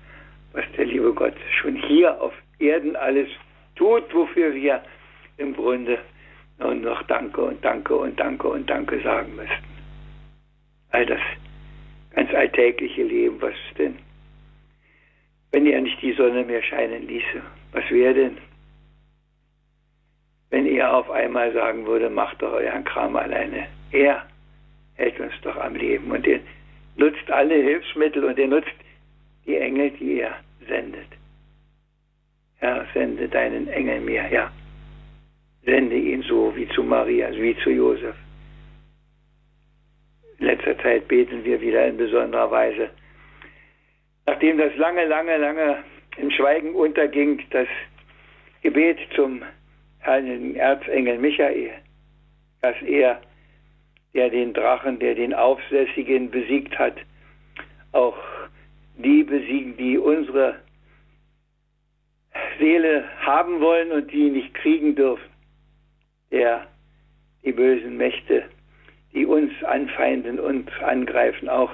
[0.52, 3.28] was der liebe Gott schon hier auf Erden alles
[3.76, 4.82] tut, wofür wir
[5.36, 5.98] im Grunde
[6.58, 9.72] nur noch Danke und Danke und Danke und Danke sagen müssten.
[10.90, 11.20] All das
[12.14, 13.98] ganz alltägliche Leben, was denn,
[15.50, 18.38] wenn er nicht die Sonne mehr scheinen ließe, was wäre denn?
[20.52, 23.66] wenn er auf einmal sagen würde, macht doch euren Kram alleine.
[23.90, 24.22] Er
[24.96, 26.40] hält uns doch am Leben und er
[26.96, 28.74] nutzt alle Hilfsmittel und er nutzt
[29.46, 30.36] die Engel, die er
[30.68, 31.06] sendet.
[32.62, 34.48] Herr, sende deinen Engel mir, ja.
[35.64, 38.14] Sende ihn so wie zu Maria, wie zu Josef.
[40.38, 42.90] In letzter Zeit beten wir wieder in besonderer Weise.
[44.26, 45.78] Nachdem das lange, lange, lange
[46.18, 47.66] im Schweigen unterging, das
[48.62, 49.42] Gebet zum
[50.06, 51.72] heiligen Erzengel Michael,
[52.60, 53.20] dass er,
[54.14, 56.94] der den Drachen, der den Aufsässigen besiegt hat,
[57.90, 58.18] auch
[58.98, 60.60] die besiegen, die unsere
[62.58, 65.30] Seele haben wollen und die nicht kriegen dürfen,
[66.30, 66.66] der
[67.44, 68.44] die bösen Mächte,
[69.12, 71.70] die uns anfeinden und angreifen, auch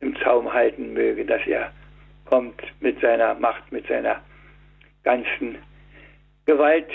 [0.00, 1.72] im Zaum halten möge, dass er
[2.24, 4.20] kommt mit seiner Macht, mit seiner
[5.04, 5.58] ganzen
[6.46, 6.90] Gewalt,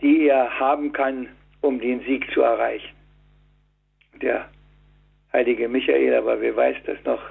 [0.00, 1.28] die er haben kann,
[1.60, 2.94] um den Sieg zu erreichen.
[4.20, 4.48] Der
[5.32, 7.22] heilige Michael, aber wer weiß das noch,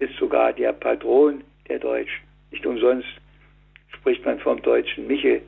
[0.00, 2.26] ist sogar der Patron der Deutschen.
[2.50, 3.08] Nicht umsonst
[3.98, 5.42] spricht man vom deutschen Michel.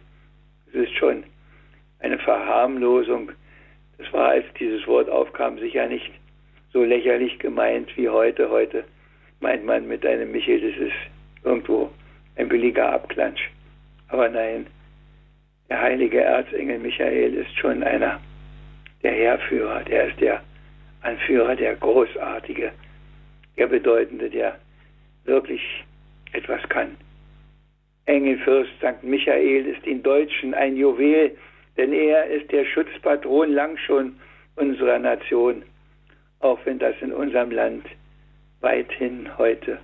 [0.68, 1.24] Es ist schon
[2.00, 3.32] eine Verharmlosung.
[3.98, 6.10] Das war, als dieses Wort aufkam, sicher nicht
[6.72, 8.50] so lächerlich gemeint wie heute.
[8.50, 8.84] Heute
[9.40, 10.96] meint man mit einem Michel, das ist
[11.44, 11.90] irgendwo
[12.36, 13.48] ein billiger Abklatsch.
[14.08, 14.66] Aber nein,
[15.68, 18.20] der heilige Erzengel Michael ist schon einer
[19.02, 20.42] der Heerführer, der ist der
[21.02, 22.72] Anführer, der Großartige,
[23.56, 24.58] der Bedeutende, der
[25.24, 25.62] wirklich
[26.32, 26.96] etwas kann.
[28.06, 29.02] Engelfürst St.
[29.02, 31.36] Michael ist in Deutschen ein Juwel,
[31.76, 34.16] denn er ist der Schutzpatron lang schon
[34.56, 35.62] unserer Nation,
[36.40, 37.86] auch wenn das in unserem Land
[38.60, 39.78] weithin heute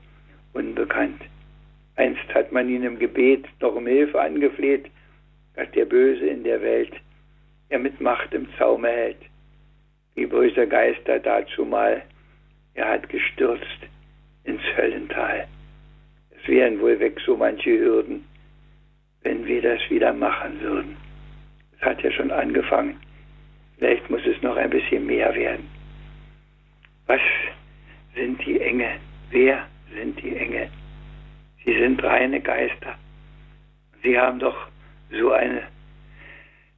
[0.52, 1.22] unbekannt.
[1.96, 4.86] Einst hat man ihn im Gebet noch um Hilfe angefleht,
[5.54, 6.92] dass der Böse in der Welt
[7.68, 9.16] er mit Macht im Zaume hält.
[10.14, 12.02] Wie böser Geister dazu mal,
[12.74, 13.80] er hat gestürzt
[14.44, 15.46] ins Höllental.
[16.46, 18.24] Wären wohl weg so manche Hürden,
[19.22, 20.96] wenn wir das wieder machen würden.
[21.76, 22.96] Es hat ja schon angefangen.
[23.78, 25.68] Vielleicht muss es noch ein bisschen mehr werden.
[27.06, 27.20] Was
[28.14, 28.92] sind die Engel?
[29.30, 30.68] Wer sind die Engel?
[31.64, 32.94] Sie sind reine Geister.
[34.02, 34.56] Sie haben doch
[35.10, 35.62] so eine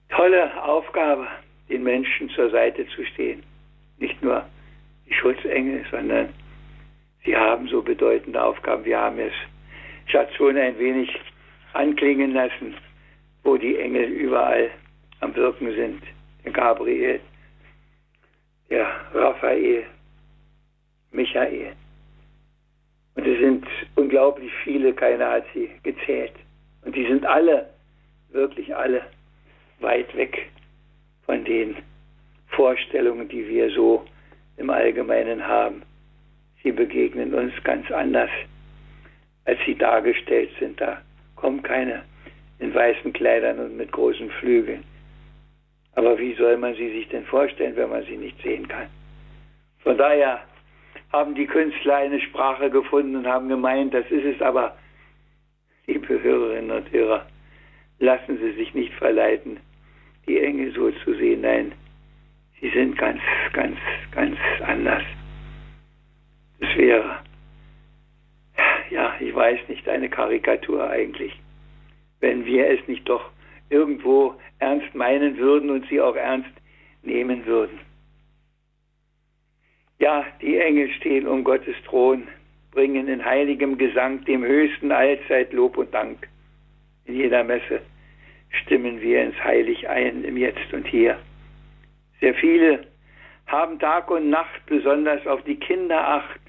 [0.09, 1.27] tolle Aufgabe,
[1.69, 3.43] den Menschen zur Seite zu stehen.
[3.99, 4.47] Nicht nur
[5.09, 6.31] die Schutzengel, sondern
[7.25, 8.85] sie haben so bedeutende Aufgaben.
[8.85, 9.35] Wir haben es
[10.37, 11.11] schon ein wenig
[11.73, 12.75] anklingen lassen,
[13.45, 14.71] wo die Engel überall
[15.21, 16.03] am Wirken sind.
[16.45, 17.21] Der Gabriel,
[18.71, 19.85] der Raphael,
[21.13, 21.73] Michael.
[23.15, 23.67] Und es sind
[23.97, 26.35] unglaublich viele, keiner hat sie gezählt.
[26.85, 27.69] Und die sind alle,
[28.31, 29.03] wirklich alle,
[29.81, 30.49] weit weg
[31.25, 31.77] von den
[32.49, 34.05] Vorstellungen, die wir so
[34.57, 35.83] im Allgemeinen haben.
[36.63, 38.31] Sie begegnen uns ganz anders,
[39.49, 40.79] als sie dargestellt sind.
[40.79, 41.01] Da
[41.37, 42.05] kommen keine
[42.59, 44.85] in weißen Kleidern und mit großen Flügeln.
[45.95, 48.89] Aber wie soll man sie sich denn vorstellen, wenn man sie nicht sehen kann?
[49.79, 50.43] Von daher
[51.13, 54.77] haben die Künstler eine Sprache gefunden und haben gemeint, das ist es aber,
[55.87, 57.27] liebe Hörerinnen und Hörer,
[58.01, 59.59] lassen Sie sich nicht verleiten,
[60.27, 61.41] die Engel so zu sehen.
[61.41, 61.73] Nein,
[62.61, 63.23] sie sind ganz,
[63.55, 63.79] ganz,
[64.13, 65.03] ganz anders.
[66.61, 67.19] Es wäre,
[68.91, 71.39] ja, ich weiß nicht, eine Karikatur eigentlich,
[72.21, 73.31] wenn wir es nicht doch
[73.71, 76.51] irgendwo ernst meinen würden und sie auch ernst
[77.03, 77.79] nehmen würden.
[79.99, 82.29] Ja, die Engel stehen um Gottes Thron,
[82.71, 86.29] bringen in heiligem Gesang dem Höchsten allzeit Lob und Dank.
[87.05, 87.81] In jeder Messe
[88.51, 91.19] stimmen wir ins Heilig ein, im Jetzt und Hier.
[92.21, 92.87] Sehr viele
[93.47, 96.41] haben Tag und Nacht besonders auf die Kinder acht.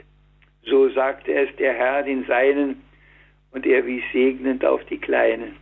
[0.64, 2.82] So sagte es der Herr den Seinen
[3.52, 5.56] und er wies segnend auf die Kleinen.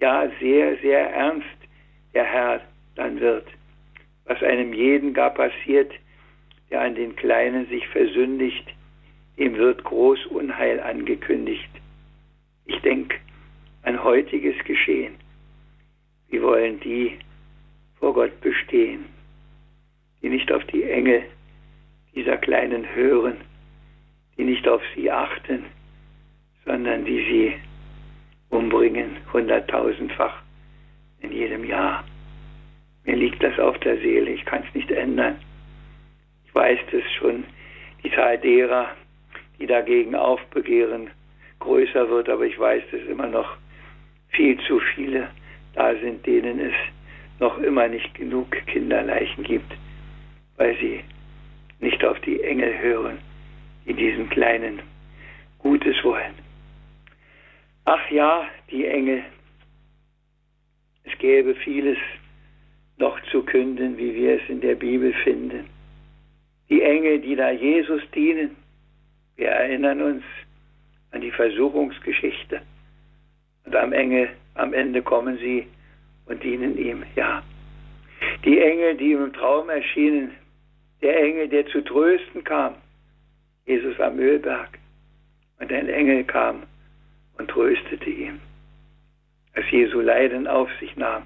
[0.00, 1.46] Ja, sehr, sehr ernst
[2.14, 2.60] der Herr
[2.94, 3.46] dann wird.
[4.24, 5.92] Was einem jeden gar passiert,
[6.70, 8.66] der an den Kleinen sich versündigt,
[9.38, 11.70] dem wird groß Unheil angekündigt.
[12.66, 13.16] Ich denke
[13.82, 15.14] an heutiges Geschehen.
[16.28, 17.18] Wie wollen die
[17.98, 19.06] vor Gott bestehen,
[20.22, 21.24] die nicht auf die Engel
[22.14, 23.38] dieser Kleinen hören,
[24.40, 25.66] die nicht auf sie achten,
[26.64, 27.54] sondern die sie
[28.48, 30.40] umbringen, hunderttausendfach
[31.20, 32.04] in jedem Jahr.
[33.04, 35.36] Mir liegt das auf der Seele, ich kann es nicht ändern.
[36.46, 37.44] Ich weiß das schon,
[38.02, 38.88] die Zahl derer,
[39.58, 41.10] die dagegen aufbegehren,
[41.58, 43.58] größer wird, aber ich weiß, dass immer noch
[44.30, 45.28] viel zu viele
[45.74, 46.74] da sind, denen es
[47.40, 49.70] noch immer nicht genug Kinderleichen gibt,
[50.56, 51.04] weil sie
[51.78, 53.18] nicht auf die Engel hören,
[53.90, 54.80] die diesen Kleinen
[55.58, 56.34] Gutes wollen.
[57.86, 59.24] Ach ja, die Engel.
[61.02, 61.98] Es gäbe vieles
[62.98, 65.64] noch zu künden, wie wir es in der Bibel finden.
[66.68, 68.54] Die Engel, die da Jesus dienen.
[69.36, 70.22] Wir erinnern uns
[71.10, 72.62] an die Versuchungsgeschichte.
[73.64, 75.66] Und am, Engel, am Ende kommen sie
[76.26, 77.42] und dienen ihm, ja.
[78.44, 80.30] Die Engel, die im Traum erschienen,
[81.02, 82.76] der Engel, der zu trösten kam,
[83.70, 84.78] Jesus am Ölberg.
[85.60, 86.64] Und ein Engel kam
[87.38, 88.40] und tröstete ihn,
[89.54, 91.22] als Jesu Leiden auf sich nahm.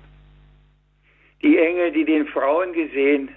[1.41, 3.31] Die Engel, die den Frauen gesehen,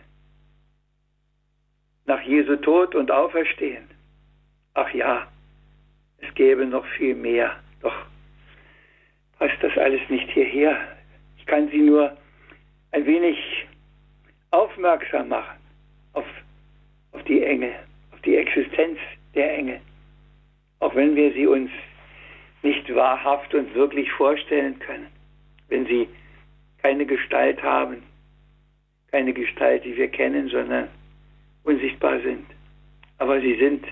[2.05, 3.87] nach Jesu Tod und Auferstehen.
[4.73, 5.27] Ach ja,
[6.17, 7.95] es gäbe noch viel mehr, doch
[9.39, 10.77] passt das alles nicht hierher.
[11.37, 12.17] Ich kann Sie nur
[12.91, 13.37] ein wenig
[14.51, 15.59] aufmerksam machen
[16.13, 16.25] auf,
[17.13, 17.73] auf die Engel,
[18.27, 18.99] die Existenz
[19.33, 19.79] der Engel.
[20.79, 21.71] Auch wenn wir sie uns
[22.61, 25.07] nicht wahrhaft und wirklich vorstellen können,
[25.69, 26.07] wenn sie
[26.83, 28.03] keine Gestalt haben,
[29.11, 30.89] keine Gestalt, die wir kennen, sondern
[31.63, 32.45] unsichtbar sind.
[33.17, 33.85] Aber sie sind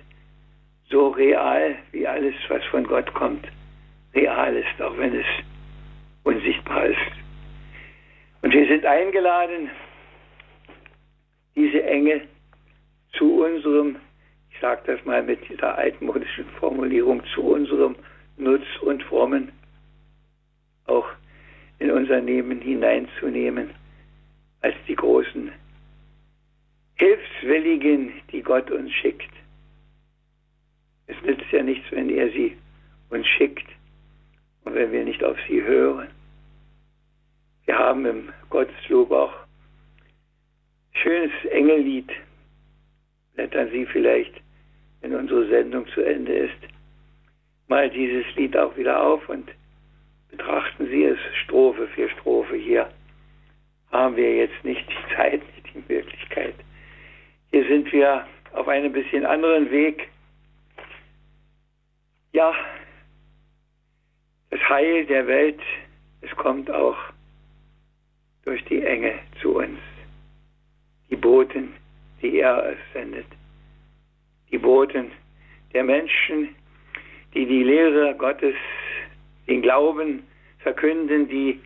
[0.89, 3.48] so real, wie alles, was von Gott kommt,
[4.13, 5.26] real ist, auch wenn es
[6.24, 7.12] unsichtbar ist.
[8.41, 9.71] Und wir sind eingeladen,
[11.56, 12.28] diese Engel
[13.13, 13.95] zu unserem,
[14.55, 17.95] ich sage das mal mit dieser altmodischen Formulierung, zu unserem
[18.37, 19.51] Nutz und Frommen
[20.85, 21.07] auch
[21.79, 23.71] in unser Leben hineinzunehmen
[24.61, 25.51] als die großen
[26.95, 29.31] Hilfswilligen, die Gott uns schickt.
[31.07, 32.57] Es nützt ja nichts, wenn er sie
[33.09, 33.67] uns schickt
[34.63, 36.07] und wenn wir nicht auf sie hören.
[37.65, 39.33] Wir haben im Gotteslob auch
[40.93, 42.09] schönes Engellied.
[43.33, 44.44] Blättern Sie vielleicht,
[45.05, 46.57] wenn unsere Sendung zu Ende ist,
[47.67, 49.47] mal dieses Lied auch wieder auf und
[50.31, 52.55] betrachten Sie es Strophe für Strophe.
[52.55, 52.89] Hier
[53.91, 56.55] haben wir jetzt nicht die Zeit, nicht die Möglichkeit.
[57.51, 60.09] Hier sind wir auf einem bisschen anderen Weg.
[62.33, 62.55] Ja,
[64.49, 65.61] das Heil der Welt,
[66.21, 66.97] es kommt auch
[68.43, 69.77] durch die Enge zu uns.
[71.11, 71.75] Die Boten,
[72.23, 73.27] die er sendet.
[74.51, 75.12] Die Boten
[75.73, 76.55] der Menschen,
[77.34, 78.55] die die Lehre Gottes,
[79.47, 80.23] den Glauben
[80.60, 81.60] verkünden, die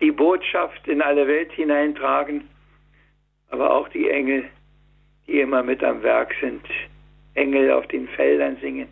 [0.00, 2.48] die Botschaft in alle Welt hineintragen,
[3.50, 4.44] aber auch die Engel,
[5.26, 6.64] die immer mit am Werk sind.
[7.34, 8.88] Engel auf den Feldern singen,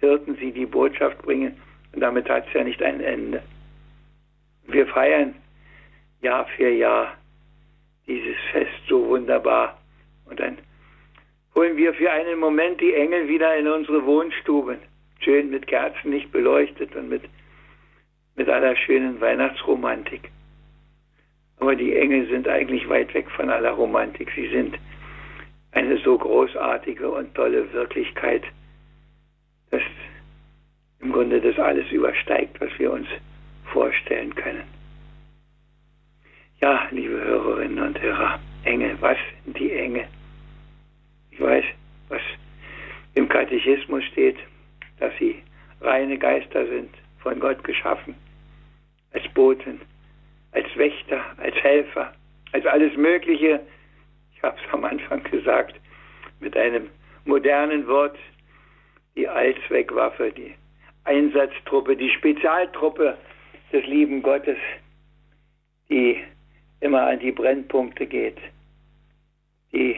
[0.00, 1.56] Hirten sie die Botschaft bringen
[1.92, 3.42] und damit hat es ja nicht ein Ende.
[4.66, 5.34] Wir feiern
[6.20, 7.16] Jahr für Jahr
[8.06, 9.78] dieses Fest so wunderbar
[10.26, 10.58] und dann
[11.54, 14.78] holen wir für einen Moment die Engel wieder in unsere Wohnstuben,
[15.20, 17.22] schön mit Kerzen nicht beleuchtet und mit,
[18.36, 20.30] mit aller schönen Weihnachtsromantik.
[21.58, 24.30] Aber die Engel sind eigentlich weit weg von aller Romantik.
[24.34, 24.76] Sie sind
[25.72, 28.42] eine so großartige und tolle Wirklichkeit,
[29.70, 29.82] dass
[31.00, 33.06] im Grunde das alles übersteigt, was wir uns
[33.72, 34.64] vorstellen können.
[36.60, 40.06] Ja, liebe Hörerinnen und Hörer, Engel, was sind die Engel?
[41.34, 41.64] Ich weiß,
[42.08, 42.22] was
[43.14, 44.38] im Katechismus steht,
[44.98, 45.36] dass sie
[45.80, 48.14] reine Geister sind, von Gott geschaffen,
[49.12, 49.80] als Boten,
[50.52, 52.14] als Wächter, als Helfer,
[52.52, 53.60] als alles Mögliche,
[54.44, 55.74] habe es am Anfang gesagt,
[56.40, 56.90] mit einem
[57.24, 58.16] modernen Wort,
[59.16, 60.54] die Allzweckwaffe, die
[61.04, 63.16] Einsatztruppe, die Spezialtruppe
[63.72, 64.58] des lieben Gottes,
[65.88, 66.22] die
[66.80, 68.38] immer an die Brennpunkte geht,
[69.72, 69.96] die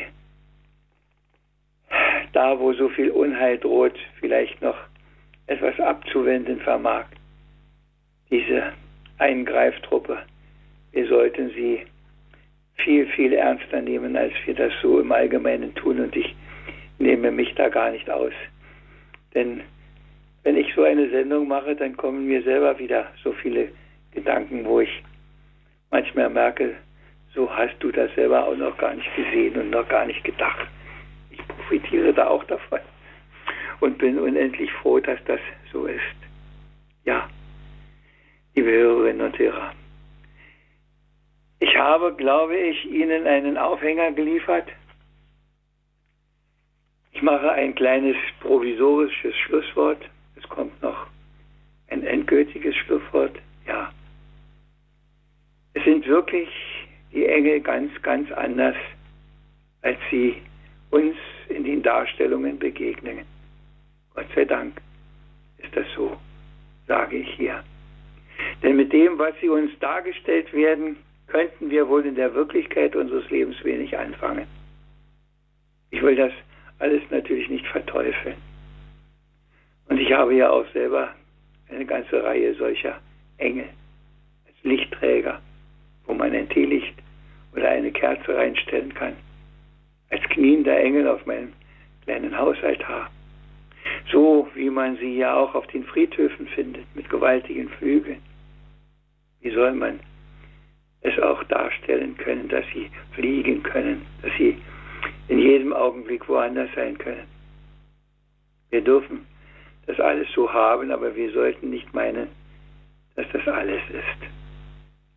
[2.32, 4.76] da, wo so viel Unheil droht, vielleicht noch
[5.46, 7.04] etwas abzuwenden vermag.
[8.30, 8.72] Diese
[9.18, 10.18] Eingreiftruppe,
[10.92, 11.82] wir sollten sie
[12.76, 16.00] viel, viel ernster nehmen, als wir das so im Allgemeinen tun.
[16.00, 16.34] Und ich
[16.98, 18.32] nehme mich da gar nicht aus.
[19.34, 19.62] Denn
[20.42, 23.68] wenn ich so eine Sendung mache, dann kommen mir selber wieder so viele
[24.12, 25.02] Gedanken, wo ich
[25.90, 26.74] manchmal merke,
[27.34, 30.66] so hast du das selber auch noch gar nicht gesehen und noch gar nicht gedacht.
[31.48, 32.80] Profitiere da auch davon
[33.80, 35.40] und bin unendlich froh, dass das
[35.72, 36.00] so ist.
[37.04, 37.28] Ja,
[38.54, 39.72] liebe Hörerinnen und Hörer.
[41.58, 44.68] Ich habe, glaube ich, Ihnen einen Aufhänger geliefert.
[47.12, 50.02] Ich mache ein kleines provisorisches Schlusswort.
[50.36, 51.06] Es kommt noch
[51.88, 53.36] ein endgültiges Schlusswort.
[53.66, 53.90] Ja.
[55.72, 56.48] Es sind wirklich
[57.12, 58.76] die Engel ganz, ganz anders,
[59.80, 60.42] als sie
[60.90, 61.16] uns
[61.48, 63.24] in den Darstellungen begegnen.
[64.14, 64.80] Gott sei Dank
[65.58, 66.16] ist das so,
[66.86, 67.62] sage ich hier.
[68.62, 73.28] Denn mit dem, was sie uns dargestellt werden, könnten wir wohl in der Wirklichkeit unseres
[73.30, 74.46] Lebens wenig anfangen.
[75.90, 76.32] Ich will das
[76.78, 78.36] alles natürlich nicht verteufeln.
[79.88, 81.14] Und ich habe ja auch selber
[81.68, 83.00] eine ganze Reihe solcher
[83.38, 83.68] Engel
[84.46, 85.40] als Lichtträger,
[86.06, 86.94] wo man ein Teelicht
[87.54, 89.16] oder eine Kerze reinstellen kann.
[90.10, 91.52] Als kniender Engel auf meinem
[92.04, 93.10] kleinen Hausaltar.
[94.12, 98.22] So wie man sie ja auch auf den Friedhöfen findet, mit gewaltigen Flügeln.
[99.40, 100.00] Wie soll man
[101.00, 104.56] es auch darstellen können, dass sie fliegen können, dass sie
[105.28, 107.26] in jedem Augenblick woanders sein können?
[108.70, 109.26] Wir dürfen
[109.86, 112.28] das alles so haben, aber wir sollten nicht meinen,
[113.14, 114.30] dass das alles ist.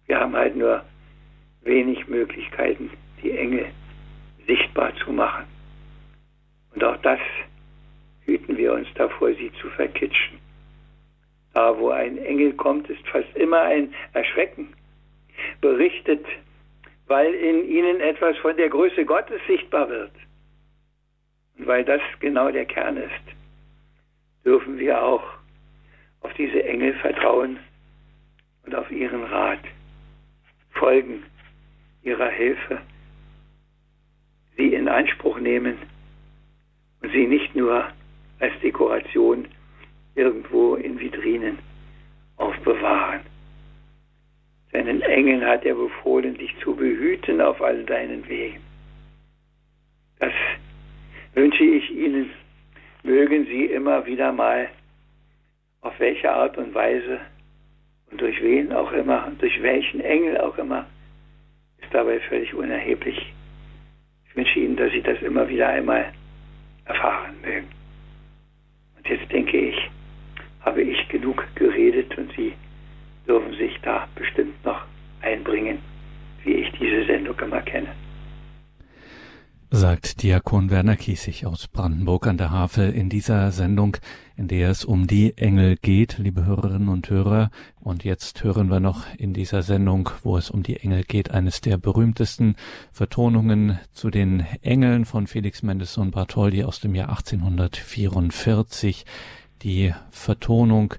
[0.06, 0.84] Wir haben halt nur
[1.62, 2.90] wenig Möglichkeiten,
[3.22, 3.68] die Engel
[4.50, 5.46] sichtbar zu machen.
[6.74, 7.20] Und auch das
[8.26, 10.40] hüten wir uns davor, sie zu verkitschen.
[11.54, 14.74] Da, wo ein Engel kommt, ist fast immer ein Erschrecken.
[15.62, 16.26] Berichtet,
[17.08, 20.12] weil in ihnen etwas von der Größe Gottes sichtbar wird.
[21.58, 23.40] Und weil das genau der Kern ist
[24.46, 25.24] dürfen wir auch
[26.22, 27.60] auf diese Engel vertrauen
[28.66, 29.60] und auf ihren Rat
[30.72, 31.24] folgen,
[32.04, 32.82] ihrer Hilfe,
[34.60, 35.78] sie in Anspruch nehmen
[37.02, 37.86] und sie nicht nur
[38.40, 39.48] als Dekoration
[40.16, 41.58] irgendwo in Vitrinen
[42.36, 43.22] aufbewahren.
[44.74, 48.60] Seinen Engeln hat er befohlen, dich zu behüten auf all deinen Wegen.
[50.20, 50.34] Das
[51.34, 52.30] wünsche ich Ihnen
[53.04, 54.70] mögen sie immer wieder mal,
[55.82, 57.22] auf welche Art und Weise
[58.12, 60.86] und durch wen auch immer, durch welchen Engel auch immer,
[61.78, 63.34] ist dabei völlig unerheblich.
[64.40, 66.14] Wünsche Ihnen, dass Sie das immer wieder einmal
[66.86, 67.68] erfahren mögen.
[68.96, 69.76] Und jetzt denke ich,
[70.62, 72.54] habe ich genug geredet und Sie
[73.28, 74.86] dürfen sich da bestimmt noch
[75.22, 75.80] einbringen,
[76.46, 77.90] wie ich diese Sendung immer kenne
[79.72, 83.98] sagt Diakon Werner Kiesig aus Brandenburg an der Havel in dieser Sendung,
[84.36, 87.52] in der es um die Engel geht, liebe Hörerinnen und Hörer.
[87.80, 91.62] Und jetzt hören wir noch in dieser Sendung, wo es um die Engel geht, eines
[91.62, 92.56] der berühmtesten
[92.92, 99.06] Vertonungen zu den Engeln von Felix Mendelssohn Bartholdy aus dem Jahr 1844.
[99.62, 100.96] Die Vertonung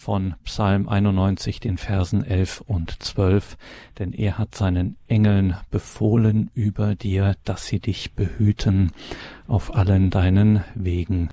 [0.00, 3.58] von Psalm 91, den Versen 11 und 12,
[3.98, 8.92] denn er hat seinen Engeln befohlen über dir, dass sie dich behüten
[9.46, 11.28] auf allen deinen Wegen.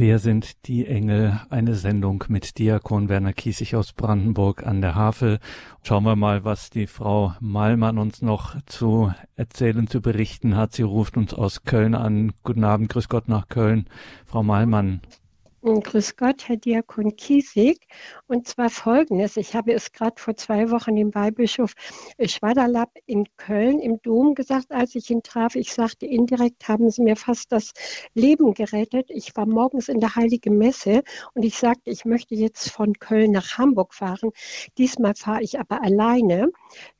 [0.00, 1.38] Wer sind die Engel?
[1.50, 5.40] Eine Sendung mit Diakon Werner Kiesig aus Brandenburg an der Havel.
[5.82, 10.72] Schauen wir mal, was die Frau Malmann uns noch zu erzählen, zu berichten hat.
[10.72, 12.32] Sie ruft uns aus Köln an.
[12.44, 13.90] Guten Abend, grüß Gott nach Köln.
[14.24, 15.02] Frau Malmann.
[15.62, 17.86] Grüß Gott, Herr Diakon Kiesig.
[18.26, 19.36] Und zwar folgendes.
[19.36, 21.74] Ich habe es gerade vor zwei Wochen dem Weihbischof
[22.18, 25.56] Schwaderlapp in Köln im Dom gesagt, als ich ihn traf.
[25.56, 27.72] Ich sagte, indirekt haben Sie mir fast das
[28.14, 29.10] Leben gerettet.
[29.10, 31.02] Ich war morgens in der Heiligen Messe
[31.34, 34.30] und ich sagte, ich möchte jetzt von Köln nach Hamburg fahren.
[34.78, 36.50] Diesmal fahre ich aber alleine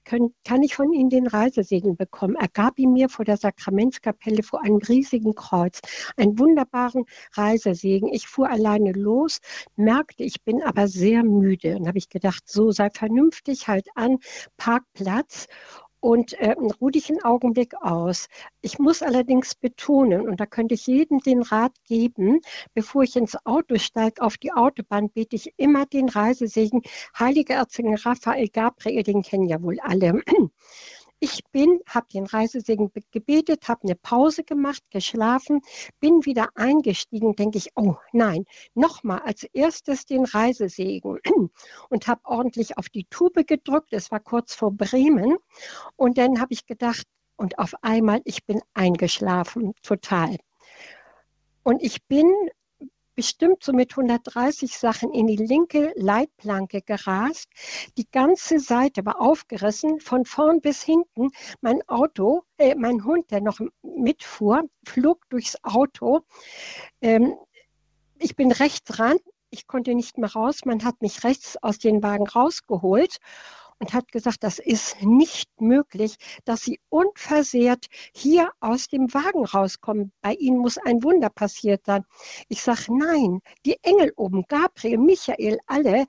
[0.04, 2.36] können, kann ich von Ihnen den Reisesegen bekommen?
[2.36, 5.80] Er gab ihn mir vor der Sakramentskapelle vor einem riesigen Kreuz,
[6.16, 8.08] einen wunderbaren Reisesegen.
[8.12, 9.38] Ich fuhr alleine los,
[9.76, 11.76] merkte, ich bin aber sehr müde.
[11.76, 14.18] Und habe ich gedacht, so sei vernünftig, halt an,
[14.56, 15.46] Parkplatz
[16.00, 18.28] und äh, ruh dich einen Augenblick aus.
[18.62, 22.40] Ich muss allerdings betonen, und da könnte ich jedem den Rat geben,
[22.74, 26.82] bevor ich ins Auto steige, auf die Autobahn bete ich immer den Reisesegen.
[27.18, 30.22] Heiliger Erzengel Raphael Gabriel, den kennen ja wohl alle.
[31.22, 35.60] Ich bin, habe den Reisesegen gebetet, habe eine Pause gemacht, geschlafen,
[36.00, 41.18] bin wieder eingestiegen, denke ich, oh nein, nochmal als erstes den Reisesegen
[41.90, 43.92] und habe ordentlich auf die Tube gedrückt.
[43.92, 45.36] Es war kurz vor Bremen
[45.96, 47.06] und dann habe ich gedacht,
[47.36, 50.36] und auf einmal, ich bin eingeschlafen, total.
[51.62, 52.30] Und ich bin
[53.20, 57.50] bestimmt so mit 130 Sachen in die linke Leitplanke gerast.
[57.98, 61.28] Die ganze Seite war aufgerissen, von vorn bis hinten.
[61.60, 66.20] Mein Auto, äh, mein Hund, der noch mitfuhr, flog durchs Auto.
[67.02, 67.34] Ähm,
[68.18, 69.18] ich bin rechts ran,
[69.50, 70.60] ich konnte nicht mehr raus.
[70.64, 73.18] Man hat mich rechts aus den Wagen rausgeholt
[73.80, 80.12] und hat gesagt, das ist nicht möglich, dass Sie unversehrt hier aus dem Wagen rauskommen.
[80.20, 82.04] Bei Ihnen muss ein Wunder passiert sein.
[82.48, 86.06] Ich sage, nein, die Engel oben, Gabriel, Michael, alle,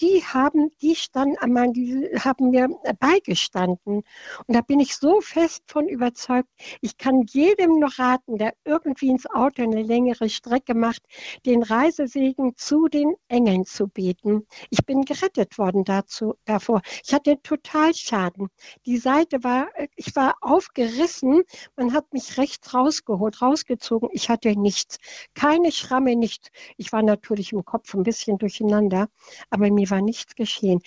[0.00, 2.68] die haben, die standen, die haben mir
[3.00, 4.02] beigestanden.
[4.46, 6.48] Und da bin ich so fest von überzeugt,
[6.80, 11.02] ich kann jedem noch raten, der irgendwie ins Auto eine längere Strecke macht,
[11.46, 14.46] den Reisesegen zu den Engeln zu beten.
[14.70, 16.82] Ich bin gerettet worden dazu, davor.
[17.04, 18.48] Ich hatte total Schaden.
[18.86, 21.42] Die Seite war, ich war aufgerissen.
[21.76, 24.08] Man hat mich rechts rausgeholt, rausgezogen.
[24.12, 24.98] Ich hatte nichts.
[25.34, 26.48] Keine Schramme, nichts.
[26.76, 29.08] Ich war natürlich im Kopf ein bisschen durcheinander,
[29.50, 30.80] aber mir war nichts geschehen.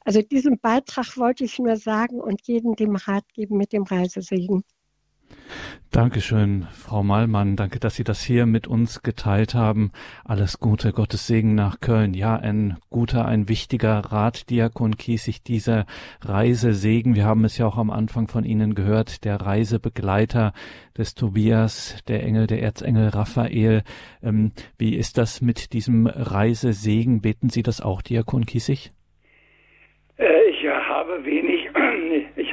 [0.00, 4.64] Also diesen Beitrag wollte ich nur sagen und jedem dem Rat geben mit dem Reisesegen.
[5.92, 7.56] Dankeschön, Frau Mallmann.
[7.56, 9.92] Danke, dass Sie das hier mit uns geteilt haben.
[10.24, 12.12] Alles Gute, Gottes Segen nach Köln.
[12.12, 15.86] Ja, ein guter, ein wichtiger Rat, Diakon Kiesig, dieser
[16.20, 17.14] Reisesegen.
[17.14, 20.52] Wir haben es ja auch am Anfang von Ihnen gehört, der Reisebegleiter
[20.98, 23.82] des Tobias, der Engel, der Erzengel Raphael.
[24.22, 27.22] Ähm, wie ist das mit diesem Reisesegen?
[27.22, 28.92] Beten Sie das auch, Diakon Kiesig?
[30.18, 31.45] Äh, ich habe wenig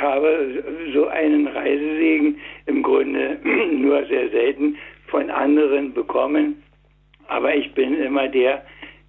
[0.03, 2.37] habe so einen Reisesegen
[2.67, 3.39] im Grunde
[3.71, 4.77] nur sehr selten
[5.07, 6.61] von anderen bekommen,
[7.27, 8.63] aber ich bin immer der,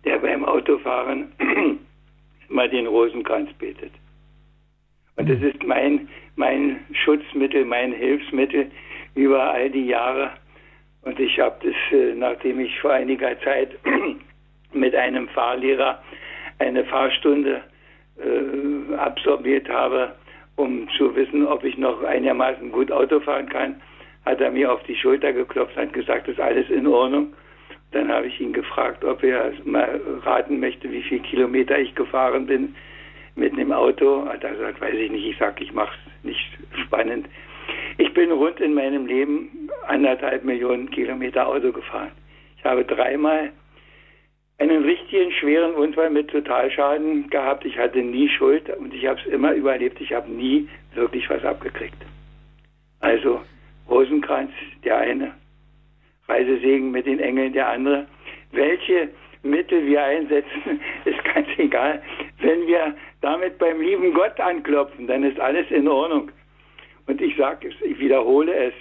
[0.05, 1.33] der beim Autofahren
[2.49, 3.93] immer den Rosenkranz betet.
[5.17, 8.71] Und das ist mein, mein Schutzmittel, mein Hilfsmittel
[9.15, 10.31] über all die Jahre.
[11.03, 13.71] Und ich habe das, äh, nachdem ich vor einiger Zeit
[14.73, 16.03] mit einem Fahrlehrer
[16.59, 17.63] eine Fahrstunde
[18.19, 20.15] äh, absorbiert habe,
[20.57, 23.77] um zu wissen, ob ich noch einigermaßen gut Auto fahren kann,
[24.25, 27.33] hat er mir auf die Schulter geklopft und gesagt, ist alles in Ordnung.
[27.93, 32.47] Dann habe ich ihn gefragt, ob er mal raten möchte, wie viele Kilometer ich gefahren
[32.47, 32.75] bin
[33.37, 34.27] mit dem Auto.
[34.27, 35.27] Hat er gesagt, weiß ich nicht.
[35.27, 37.29] Ich sage, ich mache es nicht spannend.
[37.99, 42.11] Ich bin rund in meinem Leben anderthalb Millionen Kilometer Auto gefahren.
[42.59, 43.53] Ich habe dreimal
[44.59, 47.65] einen richtigen schweren Unfall mit Totalschaden gehabt.
[47.65, 50.01] Ich hatte nie Schuld und ich habe es immer überlebt.
[50.01, 51.97] Ich habe nie wirklich was abgekriegt.
[53.01, 53.41] Also
[53.89, 54.53] Rosenkranz
[54.85, 55.35] der eine,
[56.29, 58.07] Reisesegen mit den Engeln der andere.
[58.53, 59.11] Welche
[59.43, 62.03] Mittel wir einsetzen, ist ganz egal.
[62.41, 66.31] Wenn wir damit beim lieben Gott anklopfen, dann ist alles in Ordnung.
[67.07, 68.75] Und ich sage es, ich wiederhole es,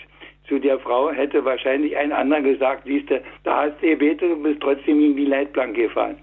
[0.48, 4.44] zu der Frau hätte wahrscheinlich ein anderer gesagt, siehst du, da hast du gebetet und
[4.44, 6.18] bist trotzdem in die Leitplanke gefahren.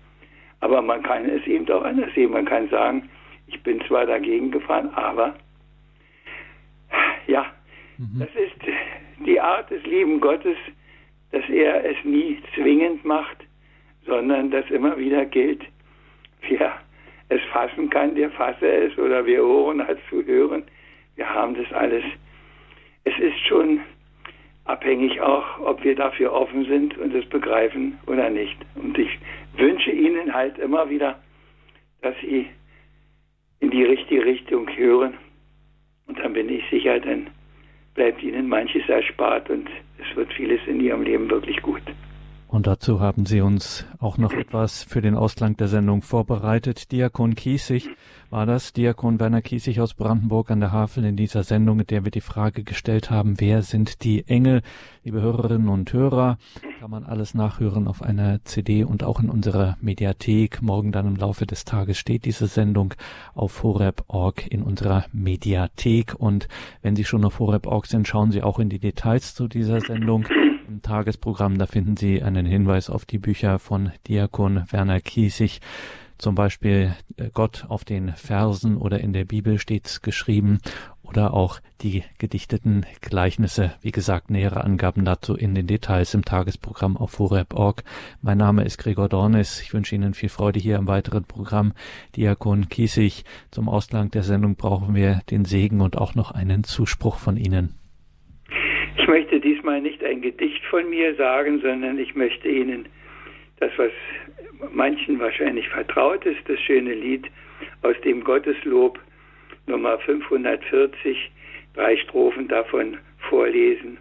[0.61, 2.33] Aber man kann es eben auch anders sehen.
[2.33, 3.09] Man kann sagen,
[3.47, 5.35] ich bin zwar dagegen gefahren, aber
[7.27, 7.47] ja,
[7.97, 8.21] mhm.
[8.21, 8.57] das ist
[9.25, 10.57] die Art des lieben Gottes,
[11.33, 13.39] dass er es nie zwingend macht,
[14.07, 15.63] sondern dass immer wieder gilt,
[16.49, 16.75] wer
[17.29, 20.65] es fassen kann, der fasse es oder wer Ohren hat zu hören.
[21.17, 22.05] Wir haben das alles.
[23.05, 23.81] Es ist schon
[24.71, 28.57] abhängig auch, ob wir dafür offen sind und es begreifen oder nicht.
[28.77, 29.19] Und ich
[29.57, 31.19] wünsche Ihnen halt immer wieder,
[32.03, 32.47] dass Sie
[33.61, 35.15] in die richtige Richtung hören.
[36.07, 37.29] Und dann bin ich sicher, dann
[37.95, 39.69] bleibt Ihnen manches erspart und
[39.99, 41.83] es wird vieles in Ihrem Leben wirklich gut.
[42.51, 46.91] Und dazu haben Sie uns auch noch etwas für den Ausklang der Sendung vorbereitet.
[46.91, 47.89] Diakon Kiesig
[48.29, 52.05] war das, Diakon Werner Kiesig aus Brandenburg an der Havel in dieser Sendung, in der
[52.05, 54.63] wir die Frage gestellt haben, wer sind die Engel?
[55.05, 56.39] Liebe Hörerinnen und Hörer,
[56.81, 60.61] kann man alles nachhören auf einer CD und auch in unserer Mediathek.
[60.61, 62.95] Morgen dann im Laufe des Tages steht diese Sendung
[63.33, 66.17] auf horeb.org in unserer Mediathek.
[66.19, 66.49] Und
[66.83, 70.27] wenn Sie schon auf horeb.org sind, schauen Sie auch in die Details zu dieser Sendung
[70.71, 71.59] im Tagesprogramm.
[71.59, 75.61] Da finden Sie einen Hinweis auf die Bücher von Diakon Werner Kiesig.
[76.17, 80.61] Zum Beispiel äh, Gott auf den Versen oder in der Bibel steht's geschrieben
[81.03, 83.73] oder auch die gedichteten Gleichnisse.
[83.81, 87.83] Wie gesagt, nähere Angaben dazu in den Details im Tagesprogramm auf horeb.org.
[88.23, 89.61] Mein Name ist Gregor Dornis.
[89.61, 91.73] Ich wünsche Ihnen viel Freude hier im weiteren Programm.
[92.15, 97.17] Diakon Kiesig, zum Ausgang der Sendung brauchen wir den Segen und auch noch einen Zuspruch
[97.17, 97.80] von Ihnen.
[98.97, 102.89] Ich möchte diesmal nicht ein Gedicht von mir sagen, sondern ich möchte Ihnen
[103.59, 103.93] das, was
[104.73, 107.27] manchen wahrscheinlich vertraut ist, das schöne Lied
[107.83, 108.99] aus dem Gotteslob
[109.67, 111.31] Nummer 540,
[111.75, 113.99] drei Strophen davon vorlesen,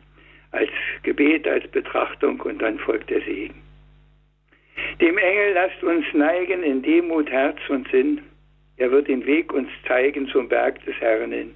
[0.52, 0.70] als
[1.04, 3.56] Gebet, als Betrachtung und dann folgt der Segen.
[5.02, 8.22] Dem Engel lasst uns neigen in Demut, Herz und Sinn.
[8.78, 11.54] Er wird den Weg uns zeigen zum Berg des Herrn hin.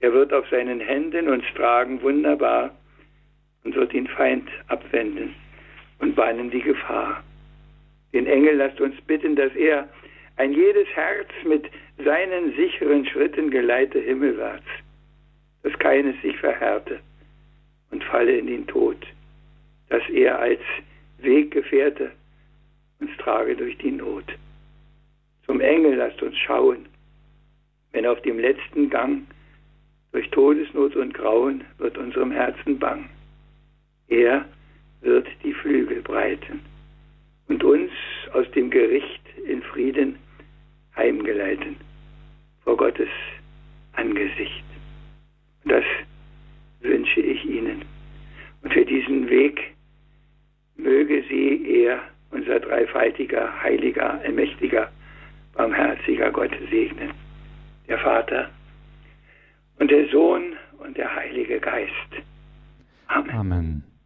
[0.00, 2.74] Er wird auf seinen Händen uns tragen, wunderbar,
[3.64, 5.34] und wird den Feind abwenden
[5.98, 7.22] und bannen die Gefahr.
[8.12, 9.88] Den Engel lasst uns bitten, dass er
[10.36, 11.70] ein jedes Herz mit
[12.02, 14.64] seinen sicheren Schritten geleite himmelwärts,
[15.62, 17.00] dass keines sich verhärte
[17.90, 18.96] und falle in den Tod,
[19.90, 20.60] dass er als
[21.18, 22.12] Weggefährte
[23.00, 24.24] uns trage durch die Not.
[25.44, 26.86] Zum Engel lasst uns schauen,
[27.92, 29.26] wenn auf dem letzten Gang
[30.12, 33.08] durch Todesnot und Grauen wird unserem Herzen bang.
[34.08, 34.44] Er
[35.00, 36.60] wird die Flügel breiten
[37.48, 37.90] und uns
[38.32, 40.16] aus dem Gericht in Frieden
[40.96, 41.76] heimgeleiten
[42.64, 43.08] vor Gottes
[43.92, 44.64] Angesicht.
[45.64, 45.84] Das
[46.80, 47.82] wünsche ich Ihnen.
[48.62, 49.74] Und für diesen Weg
[50.76, 52.00] möge Sie er,
[52.30, 54.90] unser dreifaltiger, heiliger, allmächtiger,
[55.54, 57.10] barmherziger Gott segnen.
[57.88, 58.50] Der Vater,
[59.80, 61.90] und der Sohn und der Heilige Geist.
[63.08, 63.30] Amen.
[63.30, 63.89] Amen.